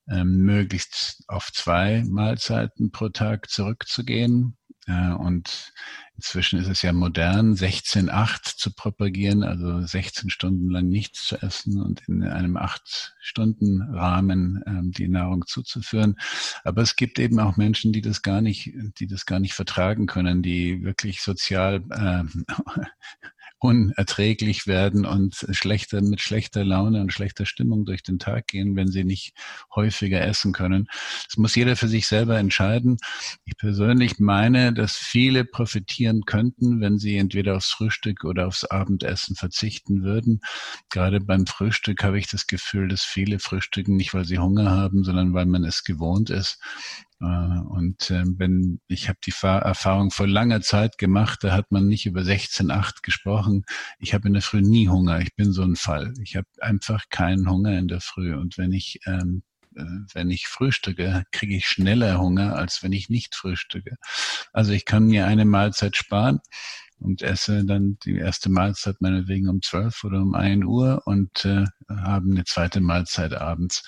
ähm, 0.09 0.37
möglichst 0.37 1.23
auf 1.27 1.51
zwei 1.51 2.03
Mahlzeiten 2.07 2.91
pro 2.91 3.09
Tag 3.09 3.49
zurückzugehen. 3.49 4.55
Äh, 4.87 5.11
und 5.11 5.73
inzwischen 6.15 6.59
ist 6.59 6.67
es 6.67 6.81
ja 6.81 6.93
modern, 6.93 7.53
16-8 7.53 8.57
zu 8.57 8.73
propagieren, 8.73 9.43
also 9.43 9.85
16 9.85 10.29
Stunden 10.29 10.69
lang 10.69 10.87
nichts 10.87 11.25
zu 11.25 11.41
essen 11.41 11.81
und 11.81 12.01
in 12.07 12.23
einem 12.23 12.57
8-Stunden-Rahmen 12.57 14.63
ähm, 14.65 14.91
die 14.91 15.07
Nahrung 15.07 15.45
zuzuführen. 15.45 16.15
Aber 16.63 16.81
es 16.81 16.95
gibt 16.95 17.19
eben 17.19 17.39
auch 17.39 17.57
Menschen, 17.57 17.93
die 17.93 18.01
das 18.01 18.21
gar 18.21 18.41
nicht, 18.41 18.71
die 18.99 19.07
das 19.07 19.25
gar 19.25 19.39
nicht 19.39 19.53
vertragen 19.53 20.07
können, 20.07 20.41
die 20.41 20.83
wirklich 20.83 21.21
sozial 21.21 21.83
äh, 21.91 22.23
unerträglich 23.59 24.67
werden 24.67 25.05
und 25.05 25.45
schlechter, 25.51 26.01
mit 26.01 26.21
schlechter 26.21 26.63
Laune 26.63 27.01
und 27.01 27.11
schlechter 27.11 27.45
Stimmung 27.45 27.85
durch 27.85 28.03
den 28.03 28.17
Tag 28.17 28.47
gehen, 28.47 28.75
wenn 28.75 28.87
sie 28.87 29.03
nicht 29.03 29.33
häufiger 29.75 30.21
essen 30.21 30.53
können. 30.53 30.87
Das 31.25 31.37
muss 31.37 31.55
jeder 31.55 31.75
für 31.75 31.87
sich 31.87 32.07
selber 32.07 32.37
entscheiden. 32.37 32.97
Ich 33.45 33.57
persönlich 33.57 34.19
meine, 34.19 34.73
dass 34.73 34.95
viele 34.95 35.43
profitieren 35.43 36.23
könnten, 36.25 36.79
wenn 36.79 36.97
sie 36.99 37.17
entweder 37.17 37.57
aufs 37.57 37.71
Frühstück 37.71 38.23
oder 38.23 38.47
aufs 38.47 38.63
Abendessen 38.63 39.35
verzichten 39.35 40.03
würden. 40.03 40.39
Gerade 40.89 41.19
beim 41.19 41.45
Frühstück 41.45 42.03
habe 42.03 42.17
ich 42.17 42.27
das 42.27 42.47
Gefühl, 42.47 42.87
dass 42.87 43.03
viele 43.03 43.39
frühstücken 43.39 43.97
nicht, 43.97 44.13
weil 44.13 44.25
sie 44.25 44.39
Hunger 44.39 44.71
haben, 44.71 45.03
sondern 45.03 45.33
weil 45.33 45.45
man 45.45 45.65
es 45.65 45.83
gewohnt 45.83 46.29
ist. 46.29 46.59
Äh, 47.21 47.25
und 47.25 48.09
äh, 48.11 48.23
wenn 48.25 48.79
ich 48.87 49.09
habe 49.09 49.19
die 49.25 49.33
Erfahrung 49.41 50.11
vor 50.11 50.27
langer 50.27 50.61
Zeit 50.61 50.97
gemacht, 50.97 51.39
da 51.43 51.51
hat 51.51 51.71
man 51.71 51.87
nicht 51.87 52.05
über 52.05 52.21
16,8 52.21 53.01
gesprochen. 53.01 53.65
Ich 53.99 54.13
habe 54.13 54.27
in 54.27 54.33
der 54.33 54.41
Früh 54.41 54.61
nie 54.61 54.89
Hunger. 54.89 55.19
Ich 55.21 55.35
bin 55.35 55.51
so 55.51 55.63
ein 55.63 55.75
Fall. 55.75 56.13
Ich 56.21 56.35
habe 56.35 56.47
einfach 56.59 57.05
keinen 57.09 57.49
Hunger 57.49 57.77
in 57.77 57.87
der 57.87 58.01
Früh. 58.01 58.35
Und 58.35 58.57
wenn 58.57 58.71
ich 58.73 58.99
ähm, 59.05 59.43
äh, 59.75 59.83
wenn 60.13 60.31
ich 60.31 60.47
frühstücke, 60.47 61.23
kriege 61.31 61.55
ich 61.55 61.67
schneller 61.67 62.19
Hunger, 62.19 62.55
als 62.55 62.83
wenn 62.83 62.93
ich 62.93 63.09
nicht 63.09 63.35
frühstücke. 63.35 63.97
Also 64.53 64.71
ich 64.71 64.85
kann 64.85 65.07
mir 65.07 65.27
eine 65.27 65.45
Mahlzeit 65.45 65.95
sparen 65.95 66.39
und 66.99 67.21
esse 67.21 67.65
dann 67.65 67.97
die 68.03 68.17
erste 68.17 68.49
Mahlzeit 68.49 68.97
meinetwegen 68.99 69.47
um 69.49 69.61
12 69.61 70.03
oder 70.03 70.21
um 70.21 70.35
1 70.35 70.65
Uhr 70.65 71.01
und 71.05 71.45
äh, 71.45 71.65
habe 71.89 72.31
eine 72.31 72.43
zweite 72.45 72.81
Mahlzeit 72.81 73.33
abends. 73.33 73.83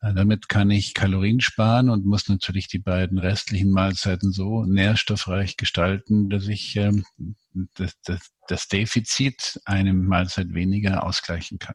Äh, 0.00 0.14
damit 0.14 0.48
kann 0.48 0.70
ich 0.70 0.94
Kalorien 0.94 1.40
sparen 1.40 1.90
und 1.90 2.06
muss 2.06 2.28
natürlich 2.28 2.68
die 2.68 2.78
beiden 2.78 3.18
restlichen 3.18 3.70
Mahlzeiten 3.70 4.32
so 4.32 4.64
nährstoffreich 4.64 5.56
gestalten, 5.56 6.30
dass 6.30 6.48
ich 6.48 6.76
ähm, 6.76 7.04
das, 7.74 7.98
das, 8.04 8.30
das 8.48 8.68
Defizit 8.68 9.60
einem 9.64 10.06
Mahlzeit 10.06 10.54
weniger 10.54 11.04
ausgleichen 11.04 11.58
kann. 11.58 11.74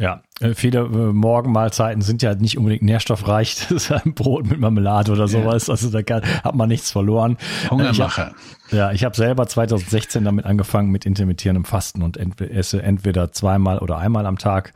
Ja, 0.00 0.22
äh, 0.40 0.54
viele 0.54 0.78
äh, 0.78 1.12
Morgenmahlzeiten 1.12 2.00
sind 2.00 2.22
ja 2.22 2.34
nicht 2.34 2.56
unbedingt 2.56 2.82
nährstoffreich. 2.82 3.56
Das 3.68 3.70
ist 3.70 3.92
ein 3.92 4.14
Brot 4.14 4.46
mit 4.46 4.58
Marmelade 4.58 5.12
oder 5.12 5.28
sowas. 5.28 5.66
Ja. 5.66 5.72
Also 5.72 5.90
da 5.90 6.02
kann, 6.02 6.22
hat 6.22 6.54
man 6.54 6.70
nichts 6.70 6.90
verloren. 6.90 7.36
Hungermacher. 7.70 8.32
Ich 8.32 8.70
hab, 8.70 8.72
ja, 8.72 8.92
ich 8.92 9.04
habe 9.04 9.14
selber 9.14 9.46
2016 9.46 10.24
damit 10.24 10.46
angefangen 10.46 10.90
mit 10.90 11.04
intermittierendem 11.04 11.66
Fasten 11.66 12.02
und 12.02 12.16
ent 12.16 12.40
esse 12.40 12.82
entweder 12.82 13.30
zweimal 13.32 13.78
oder 13.80 13.98
einmal 13.98 14.24
am 14.24 14.38
Tag. 14.38 14.72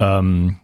Ähm, 0.00 0.58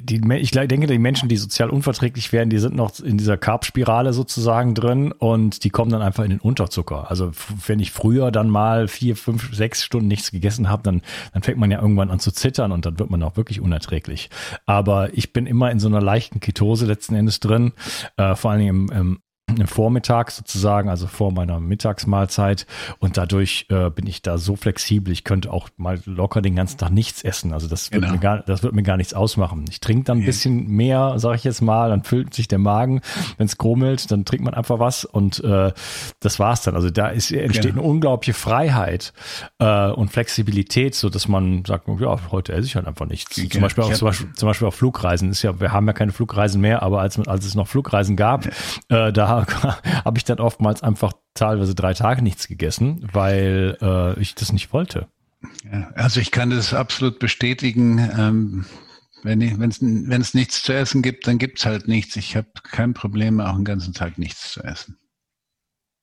die, 0.00 0.20
ich 0.36 0.50
denke, 0.52 0.86
die 0.86 0.98
Menschen, 0.98 1.28
die 1.28 1.36
sozial 1.36 1.70
unverträglich 1.70 2.32
werden, 2.32 2.48
die 2.48 2.58
sind 2.58 2.74
noch 2.74 2.98
in 3.00 3.18
dieser 3.18 3.36
Carb-Spirale 3.36 4.12
sozusagen 4.12 4.74
drin 4.74 5.12
und 5.12 5.64
die 5.64 5.70
kommen 5.70 5.90
dann 5.90 6.00
einfach 6.00 6.24
in 6.24 6.30
den 6.30 6.40
Unterzucker. 6.40 7.10
Also 7.10 7.32
wenn 7.66 7.80
ich 7.80 7.92
früher 7.92 8.30
dann 8.30 8.48
mal 8.48 8.88
vier, 8.88 9.16
fünf, 9.16 9.54
sechs 9.54 9.84
Stunden 9.84 10.08
nichts 10.08 10.30
gegessen 10.30 10.70
habe, 10.70 10.82
dann, 10.82 11.02
dann 11.32 11.42
fängt 11.42 11.58
man 11.58 11.70
ja 11.70 11.80
irgendwann 11.80 12.10
an 12.10 12.18
zu 12.18 12.32
zittern 12.32 12.72
und 12.72 12.86
dann 12.86 12.98
wird 12.98 13.10
man 13.10 13.22
auch 13.22 13.36
wirklich 13.36 13.60
unerträglich. 13.60 14.30
Aber 14.64 15.12
ich 15.16 15.32
bin 15.32 15.46
immer 15.46 15.70
in 15.70 15.80
so 15.80 15.88
einer 15.88 16.00
leichten 16.00 16.40
Ketose 16.40 16.86
letzten 16.86 17.14
Endes 17.14 17.40
drin, 17.40 17.72
äh, 18.16 18.34
vor 18.34 18.50
allen 18.50 18.60
Dingen 18.60 18.88
im, 18.88 18.96
im 18.96 19.18
Vormittag 19.66 20.30
sozusagen, 20.30 20.88
also 20.88 21.06
vor 21.06 21.32
meiner 21.32 21.60
Mittagsmahlzeit. 21.60 22.66
Und 22.98 23.16
dadurch 23.16 23.66
äh, 23.70 23.90
bin 23.90 24.06
ich 24.06 24.22
da 24.22 24.38
so 24.38 24.56
flexibel. 24.56 25.12
Ich 25.12 25.24
könnte 25.24 25.52
auch 25.52 25.68
mal 25.76 26.00
locker 26.04 26.42
den 26.42 26.54
ganzen 26.54 26.78
Tag 26.78 26.90
nichts 26.90 27.22
essen. 27.22 27.52
Also 27.52 27.68
das 27.68 27.90
wird, 27.90 28.02
genau. 28.02 28.14
mir, 28.14 28.20
gar, 28.20 28.38
das 28.42 28.62
wird 28.62 28.74
mir 28.74 28.82
gar 28.82 28.96
nichts 28.96 29.14
ausmachen. 29.14 29.64
Ich 29.70 29.80
trinke 29.80 30.04
dann 30.04 30.18
ein 30.18 30.24
bisschen 30.24 30.68
mehr, 30.68 31.14
sage 31.18 31.36
ich 31.36 31.44
jetzt 31.44 31.62
mal, 31.62 31.90
dann 31.90 32.02
füllt 32.04 32.34
sich 32.34 32.48
der 32.48 32.58
Magen. 32.58 33.00
Wenn 33.36 33.46
es 33.46 33.58
grummelt, 33.58 34.10
dann 34.10 34.24
trinkt 34.24 34.44
man 34.44 34.54
einfach 34.54 34.78
was 34.78 35.04
und 35.04 35.42
äh, 35.42 35.72
das 36.20 36.38
war's 36.38 36.62
dann. 36.62 36.74
Also 36.74 36.90
da 36.90 37.08
ist, 37.08 37.32
entsteht 37.32 37.72
genau. 37.72 37.82
eine 37.82 37.90
unglaubliche 37.90 38.34
Freiheit 38.34 39.12
äh, 39.58 39.90
und 39.90 40.10
Flexibilität, 40.10 40.94
so 40.94 41.08
dass 41.08 41.28
man 41.28 41.64
sagt, 41.64 41.88
ja, 42.00 42.16
heute 42.30 42.52
esse 42.52 42.66
ich 42.66 42.76
halt 42.76 42.86
einfach 42.86 43.06
nichts. 43.06 43.36
Genau. 43.36 43.48
Zum, 43.48 43.60
Beispiel 43.62 43.84
auch, 43.84 43.92
zum, 43.92 44.06
Beispiel, 44.06 44.32
zum 44.34 44.48
Beispiel 44.48 44.68
auf 44.68 44.74
Flugreisen. 44.74 45.30
Ist 45.30 45.42
ja, 45.42 45.58
wir 45.60 45.72
haben 45.72 45.86
ja 45.86 45.92
keine 45.92 46.12
Flugreisen 46.12 46.60
mehr, 46.60 46.82
aber 46.82 47.00
als, 47.00 47.18
als 47.26 47.44
es 47.44 47.54
noch 47.54 47.68
Flugreisen 47.68 48.16
gab, 48.16 48.46
äh, 48.88 49.12
da 49.12 49.37
habe 50.04 50.18
ich 50.18 50.24
dann 50.24 50.38
oftmals 50.38 50.82
einfach 50.82 51.12
teilweise 51.34 51.74
drei 51.74 51.94
Tage 51.94 52.22
nichts 52.22 52.48
gegessen, 52.48 53.08
weil 53.12 53.76
äh, 53.80 54.20
ich 54.20 54.34
das 54.34 54.52
nicht 54.52 54.72
wollte. 54.72 55.08
Ja, 55.70 55.90
also 55.94 56.20
ich 56.20 56.30
kann 56.30 56.50
das 56.50 56.74
absolut 56.74 57.18
bestätigen. 57.18 57.98
Ähm, 57.98 58.66
wenn 59.24 59.42
es 59.42 60.34
nichts 60.34 60.62
zu 60.62 60.72
essen 60.72 61.02
gibt, 61.02 61.26
dann 61.26 61.38
gibt 61.38 61.58
es 61.58 61.66
halt 61.66 61.88
nichts. 61.88 62.16
Ich 62.16 62.36
habe 62.36 62.48
kein 62.62 62.94
Problem, 62.94 63.40
auch 63.40 63.54
einen 63.54 63.64
ganzen 63.64 63.92
Tag 63.92 64.16
nichts 64.16 64.52
zu 64.52 64.62
essen. 64.62 64.96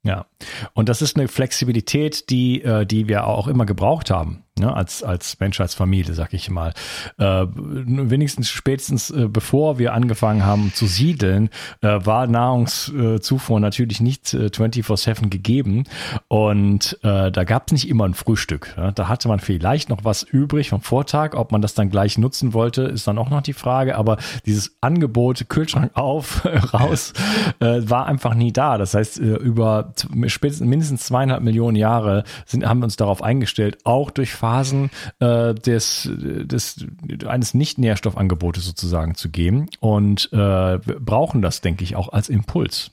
Ja, 0.04 0.28
und 0.74 0.90
das 0.90 1.02
ist 1.02 1.16
eine 1.16 1.28
Flexibilität, 1.28 2.30
die, 2.30 2.62
äh, 2.62 2.86
die 2.86 3.08
wir 3.08 3.26
auch 3.26 3.48
immer 3.48 3.66
gebraucht 3.66 4.12
haben 4.12 4.45
ne, 4.60 4.74
als, 4.74 5.04
als 5.04 5.40
Menschheitsfamilie, 5.40 6.14
sag 6.14 6.34
ich 6.34 6.50
mal. 6.50 6.74
Äh, 7.18 7.46
wenigstens 7.56 8.50
spätestens 8.50 9.10
äh, 9.12 9.28
bevor 9.28 9.80
wir 9.80 9.94
angefangen 9.94 10.46
haben 10.46 10.74
zu 10.74 10.86
siedeln, 10.86 11.50
äh, 11.82 12.00
war 12.06 12.28
Nahrungszufuhr 12.28 13.60
natürlich 13.60 14.02
nicht 14.02 14.34
äh, 14.34 14.48
24-7 14.48 15.30
gegeben. 15.30 15.84
Und 16.28 16.98
äh, 17.04 17.32
da 17.32 17.44
gab 17.44 17.68
es 17.68 17.74
nicht 17.74 17.90
immer 17.90 18.06
ein 18.06 18.14
Frühstück. 18.14 18.76
Ne? 18.78 18.92
Da 18.94 19.08
hatte 19.08 19.28
man 19.28 19.40
vielleicht 19.40 19.90
noch 19.90 20.04
was 20.04 20.24
übrig 20.24 20.70
vom 20.70 20.82
Vortag. 20.82 21.36
Ob 21.36 21.52
man 21.52 21.62
das 21.62 21.74
dann 21.74 21.90
gleich 21.90 22.18
nutzen 22.18 22.54
wollte, 22.54 22.84
ist 22.84 23.08
dann 23.08 23.18
auch 23.18 23.30
noch 23.30 23.42
die 23.42 23.54
Frage. 23.54 23.96
Aber 23.98 24.18
dieses 24.46 24.76
Angebot, 24.82 25.50
Kühlschrank 25.50 25.92
auf, 25.96 26.46
raus, 26.74 27.14
äh, 27.60 27.82
war 27.82 28.06
einfach 28.06 28.36
nie 28.36 28.54
da. 28.54 28.78
Das 28.78 28.94
heißt, 28.94 29.20
äh, 29.20 29.36
über 29.36 29.94
spätestens 30.28 30.68
mindestens 30.68 31.06
zweieinhalb 31.06 31.44
Millionen 31.44 31.76
Jahre 31.76 32.24
sind, 32.46 32.66
haben 32.66 32.80
wir 32.80 32.86
uns 32.86 32.96
darauf 32.96 33.22
eingestellt, 33.22 33.80
auch 33.84 34.12
durch 34.12 34.34
Phasen 34.46 34.92
äh, 35.20 35.56
des, 35.56 36.08
des, 36.14 36.86
eines 37.26 37.56
Nicht-Nährstoffangebotes 37.56 38.64
sozusagen 38.64 39.16
zu 39.16 39.30
geben 39.30 39.70
und 39.80 40.30
äh, 40.34 40.78
brauchen 40.78 41.42
das, 41.42 41.62
denke 41.62 41.84
ich, 41.84 41.96
auch 41.96 42.10
als 42.14 42.30
Impuls. 42.30 42.92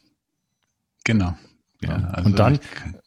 Genau. 1.05 1.35
Ja, 1.83 1.97
also 2.13 2.31
und 2.31 2.39
dann 2.39 2.61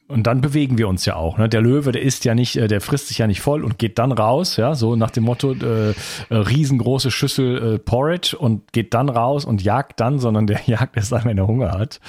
und 0.08 0.28
dann 0.28 0.42
bewegen 0.42 0.78
wir 0.78 0.88
uns 0.88 1.06
ja 1.06 1.16
auch. 1.16 1.40
Ne? 1.40 1.50
Der 1.50 1.62
Löwe, 1.62 1.92
der 1.92 2.04
isst 2.04 2.26
ja 2.26 2.36
nicht, 2.36 2.58
äh, 2.58 2.68
der 2.68 2.82
frisst 2.82 3.08
sich 3.08 3.18
ja 3.18 3.26
nicht 3.26 3.42
voll 3.42 3.64
und 3.64 3.80
geht 3.80 3.98
dann 3.98 4.12
raus, 4.12 4.58
ja, 4.58 4.76
so 4.76 4.96
nach 4.96 5.10
dem 5.10 5.24
Motto 5.24 5.54
äh, 5.54 5.90
äh, 5.90 5.94
riesengroße 6.30 7.10
Schüssel 7.10 7.76
äh, 7.76 7.80
Porridge 7.80 8.38
und 8.38 8.72
geht 8.74 8.94
dann 8.94 9.10
raus 9.10 9.46
und 9.46 9.64
jagt 9.64 10.00
dann, 10.00 10.20
sondern 10.20 10.46
der 10.46 10.62
jagt 10.68 10.96
erst 10.98 11.12
dann, 11.12 11.26
wenn 11.26 11.40
er 11.40 11.48
Hunger 11.48 11.72
hat. 11.72 12.00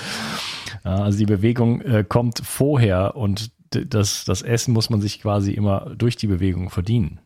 Ja, 0.85 0.97
also 0.97 1.17
die 1.17 1.25
Bewegung 1.25 1.81
äh, 1.81 2.05
kommt 2.07 2.43
vorher 2.45 3.17
und 3.17 3.51
das, 3.71 4.25
das 4.25 4.43
Essen 4.43 4.73
muss 4.73 4.91
man 4.91 5.01
sich 5.01 5.21
quasi 5.21 5.53
immer 5.53 5.95
durch 5.97 6.17
die 6.17 6.27
Bewegung 6.27 6.71
verdienen. 6.71 7.21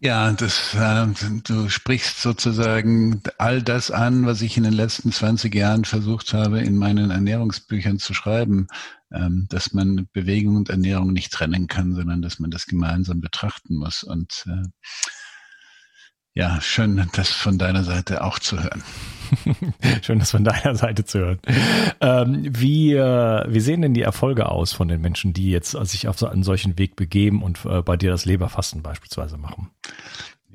Ja, 0.00 0.32
das, 0.32 0.74
äh, 0.74 1.06
du 1.44 1.68
sprichst 1.68 2.20
sozusagen 2.20 3.22
all 3.38 3.62
das 3.62 3.90
an, 3.90 4.26
was 4.26 4.42
ich 4.42 4.56
in 4.56 4.64
den 4.64 4.72
letzten 4.72 5.12
20 5.12 5.54
Jahren 5.54 5.84
versucht 5.84 6.34
habe, 6.34 6.60
in 6.60 6.76
meinen 6.76 7.10
Ernährungsbüchern 7.10 7.98
zu 7.98 8.12
schreiben, 8.12 8.66
ähm, 9.12 9.46
dass 9.48 9.72
man 9.72 10.08
Bewegung 10.12 10.56
und 10.56 10.68
Ernährung 10.68 11.12
nicht 11.12 11.32
trennen 11.32 11.68
kann, 11.68 11.94
sondern 11.94 12.20
dass 12.20 12.38
man 12.38 12.50
das 12.50 12.66
gemeinsam 12.66 13.20
betrachten 13.20 13.76
muss. 13.76 14.02
Und 14.02 14.44
äh, 14.46 14.68
ja, 16.34 16.60
schön, 16.60 17.08
das 17.14 17.30
von 17.30 17.58
deiner 17.58 17.84
Seite 17.84 18.24
auch 18.24 18.38
zu 18.38 18.62
hören. 18.62 18.82
Schön, 20.02 20.18
das 20.18 20.32
von 20.32 20.44
deiner 20.44 20.76
Seite 20.76 21.04
zu 21.04 21.18
hören. 21.18 21.38
Ähm, 22.00 22.42
wie, 22.50 22.92
äh, 22.92 23.44
wie 23.48 23.60
sehen 23.60 23.82
denn 23.82 23.94
die 23.94 24.02
Erfolge 24.02 24.48
aus 24.48 24.72
von 24.72 24.86
den 24.86 25.00
Menschen, 25.00 25.32
die 25.32 25.50
jetzt 25.50 25.70
sich 25.70 26.08
auf 26.08 26.18
so 26.18 26.26
einen 26.28 26.42
solchen 26.42 26.78
Weg 26.78 26.94
begeben 26.94 27.42
und 27.42 27.64
äh, 27.64 27.82
bei 27.82 27.96
dir 27.96 28.10
das 28.10 28.26
Leberfasten 28.26 28.82
beispielsweise 28.82 29.38
machen? 29.38 29.70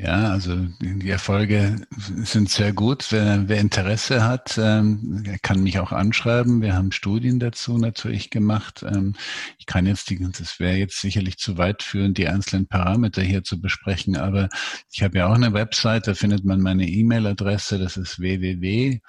Ja, 0.01 0.31
also 0.31 0.55
die 0.79 1.09
Erfolge 1.09 1.75
sind 1.97 2.49
sehr 2.49 2.71
gut. 2.71 3.07
Wer, 3.09 3.49
wer 3.49 3.59
Interesse 3.59 4.23
hat, 4.23 4.57
ähm, 4.57 5.25
kann 5.41 5.61
mich 5.61 5.77
auch 5.77 5.91
anschreiben. 5.91 6.61
Wir 6.61 6.73
haben 6.73 6.93
Studien 6.93 7.37
dazu 7.37 7.77
natürlich 7.77 8.29
gemacht. 8.29 8.81
Ähm, 8.83 9.15
ich 9.57 9.65
kann 9.65 9.85
jetzt, 9.85 10.09
die, 10.09 10.17
das 10.31 10.57
wäre 10.57 10.77
jetzt 10.77 11.01
sicherlich 11.01 11.37
zu 11.37 11.57
weit 11.57 11.83
führen, 11.83 12.13
die 12.13 12.29
einzelnen 12.29 12.65
Parameter 12.65 13.21
hier 13.21 13.43
zu 13.43 13.59
besprechen, 13.59 14.15
aber 14.15 14.47
ich 14.89 15.03
habe 15.03 15.17
ja 15.17 15.27
auch 15.27 15.35
eine 15.35 15.51
Website, 15.51 16.07
da 16.07 16.13
findet 16.13 16.45
man 16.45 16.61
meine 16.61 16.87
E-Mail-Adresse, 16.87 17.77
das 17.77 17.97
ist 17.97 18.21
www 18.21 19.01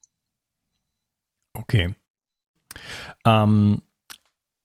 Okay. 1.53 1.95
Ähm, 3.25 3.81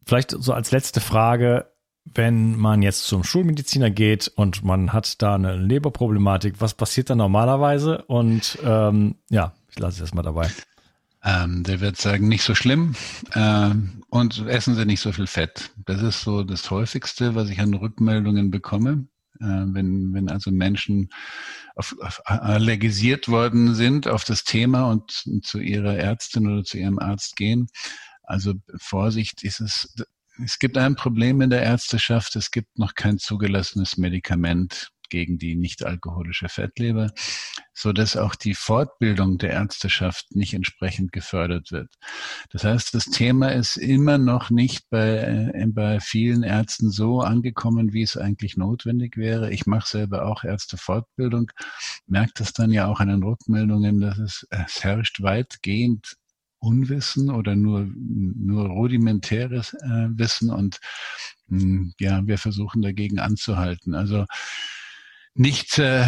vielleicht 0.07 0.31
so 0.31 0.53
als 0.53 0.71
letzte 0.71 1.01
Frage, 1.01 1.73
wenn 2.15 2.57
man 2.57 2.83
jetzt 2.83 3.05
zum 3.05 3.25
Schulmediziner 3.25 3.91
geht 3.91 4.29
und 4.29 4.65
man 4.65 4.93
hat 4.93 5.21
da 5.23 5.35
eine 5.35 5.57
Leberproblematik, 5.57 6.61
was 6.61 6.75
passiert 6.75 7.11
da 7.11 7.15
normalerweise? 7.15 8.05
Und 8.07 8.59
ähm, 8.65 9.17
ja, 9.29 9.55
ich 9.69 9.79
lasse 9.79 10.03
es 10.03 10.15
mal 10.15 10.23
dabei. 10.23 10.49
Ähm, 11.25 11.65
der 11.65 11.81
wird 11.81 11.97
sagen, 11.97 12.29
nicht 12.29 12.45
so 12.45 12.55
schlimm 12.55 12.95
ähm, 13.35 14.05
und 14.09 14.47
essen 14.47 14.77
Sie 14.77 14.87
nicht 14.87 15.01
so 15.01 15.13
viel 15.13 15.27
Fett. 15.27 15.73
Das 15.85 16.01
ist 16.01 16.23
so 16.23 16.45
das 16.45 16.71
häufigste, 16.71 17.35
was 17.35 17.51
ich 17.51 17.61
an 17.61 17.75
Rückmeldungen 17.75 18.51
bekomme. 18.51 19.09
Äh, 19.41 19.45
wenn, 19.45 20.13
wenn 20.15 20.29
also 20.29 20.51
Menschen 20.51 21.11
auf, 21.77 21.95
auf 22.01 22.21
allergisiert 22.25 23.29
worden 23.29 23.75
sind 23.75 24.09
auf 24.09 24.25
das 24.25 24.45
Thema 24.45 24.91
und 24.91 25.25
zu 25.43 25.61
ihrer 25.61 25.97
Ärztin 25.97 26.49
oder 26.49 26.65
zu 26.65 26.79
ihrem 26.79 26.99
Arzt 26.99 27.37
gehen. 27.37 27.69
Also 28.25 28.55
Vorsicht, 28.79 29.43
ist 29.45 29.61
es, 29.61 29.95
es 30.45 30.59
gibt 30.59 30.77
ein 30.77 30.97
Problem 30.97 31.41
in 31.41 31.51
der 31.51 31.63
Ärzteschaft, 31.63 32.37
es 32.37 32.51
gibt 32.51 32.79
noch 32.79 32.95
kein 32.95 33.19
zugelassenes 33.19 33.97
Medikament 33.97 34.91
gegen 35.09 35.39
die 35.39 35.55
nicht-alkoholische 35.55 36.49
Fettleber, 36.49 37.13
so 37.75 37.93
dass 37.93 38.17
auch 38.17 38.35
die 38.35 38.55
Fortbildung 38.55 39.39
der 39.39 39.51
Ärzteschaft 39.51 40.35
nicht 40.35 40.55
entsprechend 40.55 41.13
gefördert 41.13 41.71
wird. 41.71 41.95
Das 42.51 42.65
heißt, 42.65 42.95
das 42.95 43.07
Thema 43.07 43.49
ist 43.53 43.77
immer 43.77 44.19
noch 44.19 44.51
nicht 44.51 44.89
bei, 44.91 45.51
äh, 45.55 45.67
bei 45.69 46.01
vielen 46.01 46.43
Ärzten 46.43 46.91
so 46.91 47.21
angekommen, 47.21 47.93
wie 47.93 48.03
es 48.03 48.17
eigentlich 48.17 48.57
notwendig 48.57 49.17
wäre. 49.17 49.53
Ich 49.53 49.67
mache 49.67 49.89
selber 49.89 50.27
auch 50.27 50.45
Ärztefortbildung, 50.45 51.51
merke 52.07 52.33
das 52.37 52.53
dann 52.53 52.73
ja 52.73 52.87
auch 52.87 53.01
an 53.01 53.09
den 53.09 53.23
Rückmeldungen, 53.23 54.01
dass 54.01 54.19
es, 54.19 54.47
es 54.51 54.83
herrscht 54.83 55.23
weitgehend 55.23 56.17
Unwissen 56.61 57.31
oder 57.31 57.55
nur, 57.55 57.87
nur 57.95 58.67
rudimentäres 58.67 59.75
äh, 59.75 60.09
Wissen 60.11 60.51
und 60.51 60.81
mh, 61.47 61.61
hm, 61.61 61.95
ja, 62.01 62.27
wir 62.27 62.39
versuchen 62.39 62.83
dagegen 62.83 63.19
anzuhalten. 63.19 63.95
Also 63.95 64.27
nicht 65.39 65.79
äh, 65.79 66.05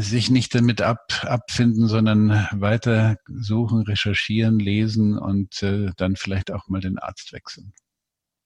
sich 0.00 0.30
nicht 0.30 0.54
damit 0.54 0.82
ab, 0.82 1.22
abfinden, 1.22 1.88
sondern 1.88 2.46
weiter 2.52 3.16
suchen, 3.26 3.82
recherchieren, 3.82 4.58
lesen 4.58 5.16
und 5.16 5.62
äh, 5.62 5.90
dann 5.96 6.16
vielleicht 6.16 6.52
auch 6.52 6.68
mal 6.68 6.80
den 6.80 6.98
Arzt 6.98 7.32
wechseln. 7.32 7.72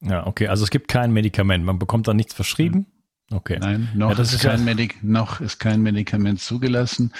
Ja, 0.00 0.26
okay. 0.26 0.46
Also 0.46 0.62
es 0.62 0.70
gibt 0.70 0.88
kein 0.88 1.12
Medikament. 1.12 1.64
Man 1.64 1.78
bekommt 1.78 2.06
da 2.06 2.14
nichts 2.14 2.32
verschrieben. 2.32 2.86
Okay. 3.30 3.58
Nein, 3.60 3.88
noch, 3.94 4.16
ja, 4.16 4.22
ist, 4.22 4.34
ist 4.34 4.42
kein 4.42 4.64
Medik 4.64 5.02
noch 5.02 5.40
ist 5.40 5.58
kein 5.58 5.82
Medikament 5.82 6.40
zugelassen 6.40 7.12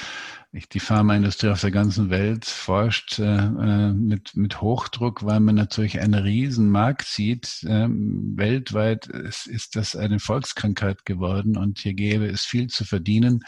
die 0.72 0.80
Pharmaindustrie 0.80 1.48
auf 1.48 1.60
der 1.60 1.70
ganzen 1.70 2.08
Welt 2.08 2.44
forscht 2.44 3.18
äh, 3.18 3.24
äh, 3.24 3.92
mit, 3.92 4.36
mit 4.36 4.60
Hochdruck, 4.60 5.24
weil 5.24 5.40
man 5.40 5.54
natürlich 5.54 6.00
einen 6.00 6.14
riesen 6.14 6.70
Markt 6.70 7.06
sieht. 7.06 7.64
Ähm, 7.68 8.32
weltweit 8.36 9.06
ist, 9.06 9.46
ist 9.46 9.76
das 9.76 9.94
eine 9.96 10.18
Volkskrankheit 10.18 11.04
geworden 11.04 11.56
und 11.56 11.80
hier 11.80 11.94
gäbe 11.94 12.26
es 12.26 12.44
viel 12.44 12.68
zu 12.68 12.84
verdienen. 12.84 13.44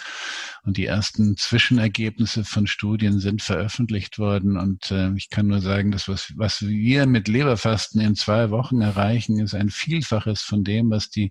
Und 0.65 0.77
die 0.77 0.87
ersten 0.87 1.37
Zwischenergebnisse 1.37 2.45
von 2.45 2.67
Studien 2.67 3.21
sind 3.21 3.43
veröffentlicht 3.43 4.19
worden. 4.19 4.59
Und 4.59 4.91
äh, 4.91 5.13
ich 5.15 5.31
kann 5.31 5.47
nur 5.47 5.61
sagen, 5.61 5.91
dass 5.91 6.09
was, 6.09 6.33
was 6.37 6.63
wir 6.63 7.07
mit 7.07 7.29
Leberfasten 7.29 8.01
in 8.01 8.17
zwei 8.17 8.51
Wochen 8.51 8.83
erreichen, 8.83 9.39
ist 9.41 9.55
ein 9.55 9.71
Vielfaches 9.71 10.43
von 10.43 10.63
dem, 10.63 10.91
was 10.91 11.09
die 11.09 11.31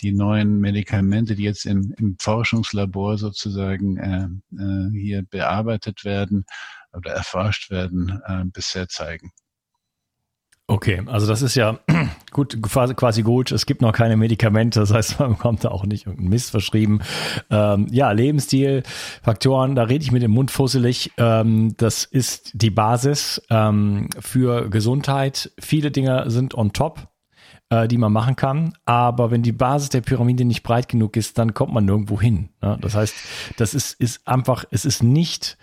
die 0.00 0.12
neuen 0.12 0.58
Medikamente, 0.60 1.34
die 1.34 1.44
jetzt 1.44 1.66
im, 1.66 1.94
im 1.98 2.16
Forschungslabor 2.20 3.18
sozusagen 3.18 3.96
äh, 3.96 4.28
äh, 4.56 4.90
hier 4.92 5.22
bearbeitet 5.22 6.04
werden 6.04 6.44
oder 6.92 7.12
erforscht 7.12 7.70
werden, 7.70 8.20
äh, 8.26 8.44
bisher 8.44 8.88
zeigen. 8.88 9.32
Okay, 10.68 11.00
also 11.06 11.28
das 11.28 11.42
ist 11.42 11.54
ja 11.54 11.78
gut, 12.32 12.60
quasi 12.60 13.22
gut. 13.22 13.52
Es 13.52 13.66
gibt 13.66 13.82
noch 13.82 13.92
keine 13.92 14.16
Medikamente, 14.16 14.80
das 14.80 14.92
heißt, 14.92 15.20
man 15.20 15.30
bekommt 15.30 15.64
da 15.64 15.68
auch 15.68 15.84
nicht 15.84 16.06
irgendeinen 16.06 16.30
Mist 16.30 16.50
verschrieben. 16.50 17.00
Ähm, 17.50 17.86
ja, 17.90 18.10
Lebensstil, 18.10 18.82
Faktoren, 19.22 19.76
da 19.76 19.84
rede 19.84 20.02
ich 20.02 20.10
mit 20.10 20.22
dem 20.22 20.32
Mund 20.32 20.50
fusselig. 20.50 21.12
Ähm, 21.18 21.76
das 21.76 22.04
ist 22.04 22.50
die 22.54 22.70
Basis 22.70 23.40
ähm, 23.48 24.08
für 24.18 24.68
Gesundheit. 24.68 25.52
Viele 25.60 25.92
Dinge 25.92 26.28
sind 26.30 26.54
on 26.54 26.72
top 26.72 27.08
äh, 27.70 27.88
die 27.88 27.98
man 27.98 28.12
machen 28.12 28.36
kann. 28.36 28.74
Aber 28.84 29.30
wenn 29.30 29.42
die 29.42 29.52
Basis 29.52 29.88
der 29.88 30.00
Pyramide 30.00 30.44
nicht 30.44 30.62
breit 30.62 30.88
genug 30.88 31.16
ist, 31.16 31.38
dann 31.38 31.54
kommt 31.54 31.72
man 31.72 31.84
nirgendwo 31.84 32.20
hin. 32.20 32.50
Ne? 32.62 32.78
Das 32.80 32.94
heißt, 32.94 33.14
das 33.56 33.74
ist, 33.74 34.00
ist 34.00 34.26
einfach, 34.26 34.64
es 34.70 34.84
ist 34.84 35.02
nicht 35.02 35.58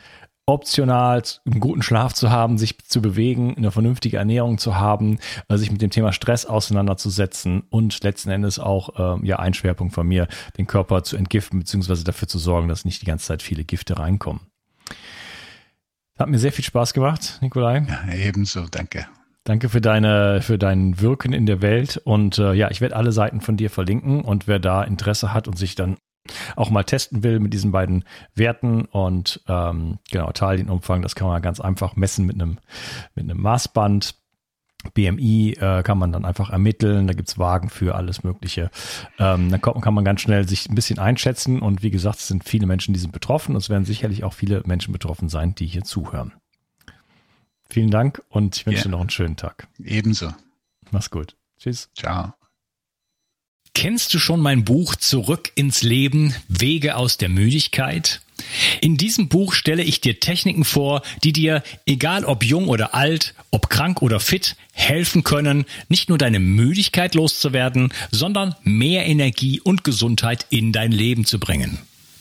optional 0.45 1.23
einen 1.45 1.59
guten 1.61 1.81
Schlaf 1.81 2.13
zu 2.13 2.29
haben, 2.29 2.57
sich 2.57 2.77
zu 2.85 3.01
bewegen, 3.01 3.55
eine 3.55 3.71
vernünftige 3.71 4.17
Ernährung 4.17 4.57
zu 4.57 4.75
haben, 4.75 5.19
äh, 5.47 5.57
sich 5.57 5.71
mit 5.71 5.81
dem 5.81 5.89
Thema 5.89 6.11
Stress 6.11 6.45
auseinanderzusetzen 6.45 7.63
und 7.69 8.03
letzten 8.03 8.29
Endes 8.29 8.59
auch 8.59 9.19
äh, 9.21 9.25
ja 9.25 9.39
ein 9.39 9.53
Schwerpunkt 9.53 9.93
von 9.93 10.05
mir, 10.05 10.27
den 10.57 10.67
Körper 10.67 11.03
zu 11.03 11.15
entgiften 11.15 11.59
beziehungsweise 11.59 12.03
dafür 12.03 12.27
zu 12.27 12.39
sorgen, 12.39 12.67
dass 12.67 12.83
nicht 12.83 13.01
die 13.01 13.05
ganze 13.05 13.27
Zeit 13.27 13.41
viele 13.41 13.63
Gifte 13.63 13.97
reinkommen. 13.97 14.41
Hat 16.19 16.29
mir 16.29 16.39
sehr 16.39 16.51
viel 16.51 16.65
Spaß 16.65 16.93
gemacht, 16.93 17.39
Nikolai. 17.41 17.87
Ja, 17.87 18.13
ebenso, 18.13 18.67
danke. 18.69 19.07
Danke 19.45 19.67
für 19.67 19.81
deine, 19.81 20.41
für 20.41 20.57
dein 20.57 21.01
Wirken 21.01 21.33
in 21.33 21.45
der 21.45 21.61
Welt. 21.61 21.97
Und 21.97 22.37
äh, 22.37 22.53
ja, 22.53 22.71
ich 22.71 22.79
werde 22.79 22.95
alle 22.95 23.11
Seiten 23.11 23.41
von 23.41 23.57
dir 23.57 23.69
verlinken 23.69 24.21
und 24.21 24.47
wer 24.47 24.59
da 24.59 24.83
Interesse 24.83 25.33
hat 25.33 25.47
und 25.47 25.57
sich 25.57 25.75
dann 25.75 25.97
auch 26.55 26.69
mal 26.69 26.83
testen 26.83 27.23
will 27.23 27.39
mit 27.39 27.53
diesen 27.53 27.73
beiden 27.73 28.05
Werten 28.33 28.85
und 28.85 29.41
ähm, 29.49 29.99
genau, 30.09 30.31
Teilchenumfang, 30.31 31.01
das 31.01 31.15
kann 31.15 31.27
man 31.27 31.41
ganz 31.41 31.59
einfach 31.59 31.97
messen 31.97 32.25
mit 32.25 32.35
einem, 32.35 32.59
mit 33.15 33.29
einem 33.29 33.41
Maßband. 33.41 34.15
BMI 34.93 35.53
äh, 35.53 35.81
kann 35.81 35.97
man 35.97 36.11
dann 36.11 36.25
einfach 36.25 36.49
ermitteln, 36.49 37.07
da 37.07 37.13
gibt's 37.13 37.39
Wagen 37.39 37.69
für 37.69 37.95
alles 37.95 38.23
Mögliche. 38.23 38.69
Ähm, 39.17 39.49
dann 39.49 39.61
kommt, 39.61 39.81
kann 39.81 39.93
man 39.93 40.03
ganz 40.03 40.19
schnell 40.19 40.47
sich 40.47 40.69
ein 40.69 40.75
bisschen 40.75 40.99
einschätzen 40.99 41.61
und 41.61 41.83
wie 41.83 41.91
gesagt, 41.91 42.19
es 42.19 42.27
sind 42.27 42.43
viele 42.43 42.67
Menschen, 42.67 42.93
die 42.93 42.99
sind 42.99 43.13
betroffen 43.13 43.55
und 43.55 43.61
es 43.61 43.69
werden 43.69 43.85
sicherlich 43.85 44.25
auch 44.25 44.33
viele 44.33 44.61
Menschen 44.65 44.91
betroffen 44.91 45.29
sein, 45.29 45.55
die 45.55 45.67
hier 45.67 45.83
zuhören. 45.83 46.33
Vielen 47.73 47.89
Dank 47.89 48.21
und 48.29 48.55
ich 48.55 48.67
wünsche 48.67 48.81
yeah. 48.81 48.83
dir 48.83 48.91
noch 48.91 48.99
einen 48.99 49.09
schönen 49.09 49.35
Tag. 49.35 49.67
Ebenso. 49.83 50.31
Mach's 50.91 51.09
gut. 51.09 51.35
Tschüss. 51.59 51.89
Ciao. 51.97 52.35
Kennst 53.73 54.13
du 54.13 54.19
schon 54.19 54.41
mein 54.41 54.63
Buch 54.63 54.95
Zurück 54.95 55.51
ins 55.55 55.81
Leben, 55.81 56.35
Wege 56.47 56.95
aus 56.95 57.17
der 57.17 57.29
Müdigkeit? 57.29 58.21
In 58.79 58.95
diesem 58.95 59.27
Buch 59.27 59.53
stelle 59.53 59.81
ich 59.81 60.01
dir 60.01 60.19
Techniken 60.19 60.65
vor, 60.65 61.01
die 61.23 61.33
dir, 61.33 61.63
egal 61.87 62.25
ob 62.25 62.43
jung 62.43 62.67
oder 62.67 62.93
alt, 62.93 63.33
ob 63.49 63.71
krank 63.71 64.03
oder 64.03 64.19
fit, 64.19 64.55
helfen 64.73 65.23
können, 65.23 65.65
nicht 65.89 66.09
nur 66.09 66.19
deine 66.19 66.39
Müdigkeit 66.39 67.15
loszuwerden, 67.15 67.91
sondern 68.11 68.53
mehr 68.61 69.07
Energie 69.07 69.59
und 69.59 69.83
Gesundheit 69.83 70.45
in 70.51 70.73
dein 70.73 70.91
Leben 70.91 71.25
zu 71.25 71.39
bringen. 71.39 71.79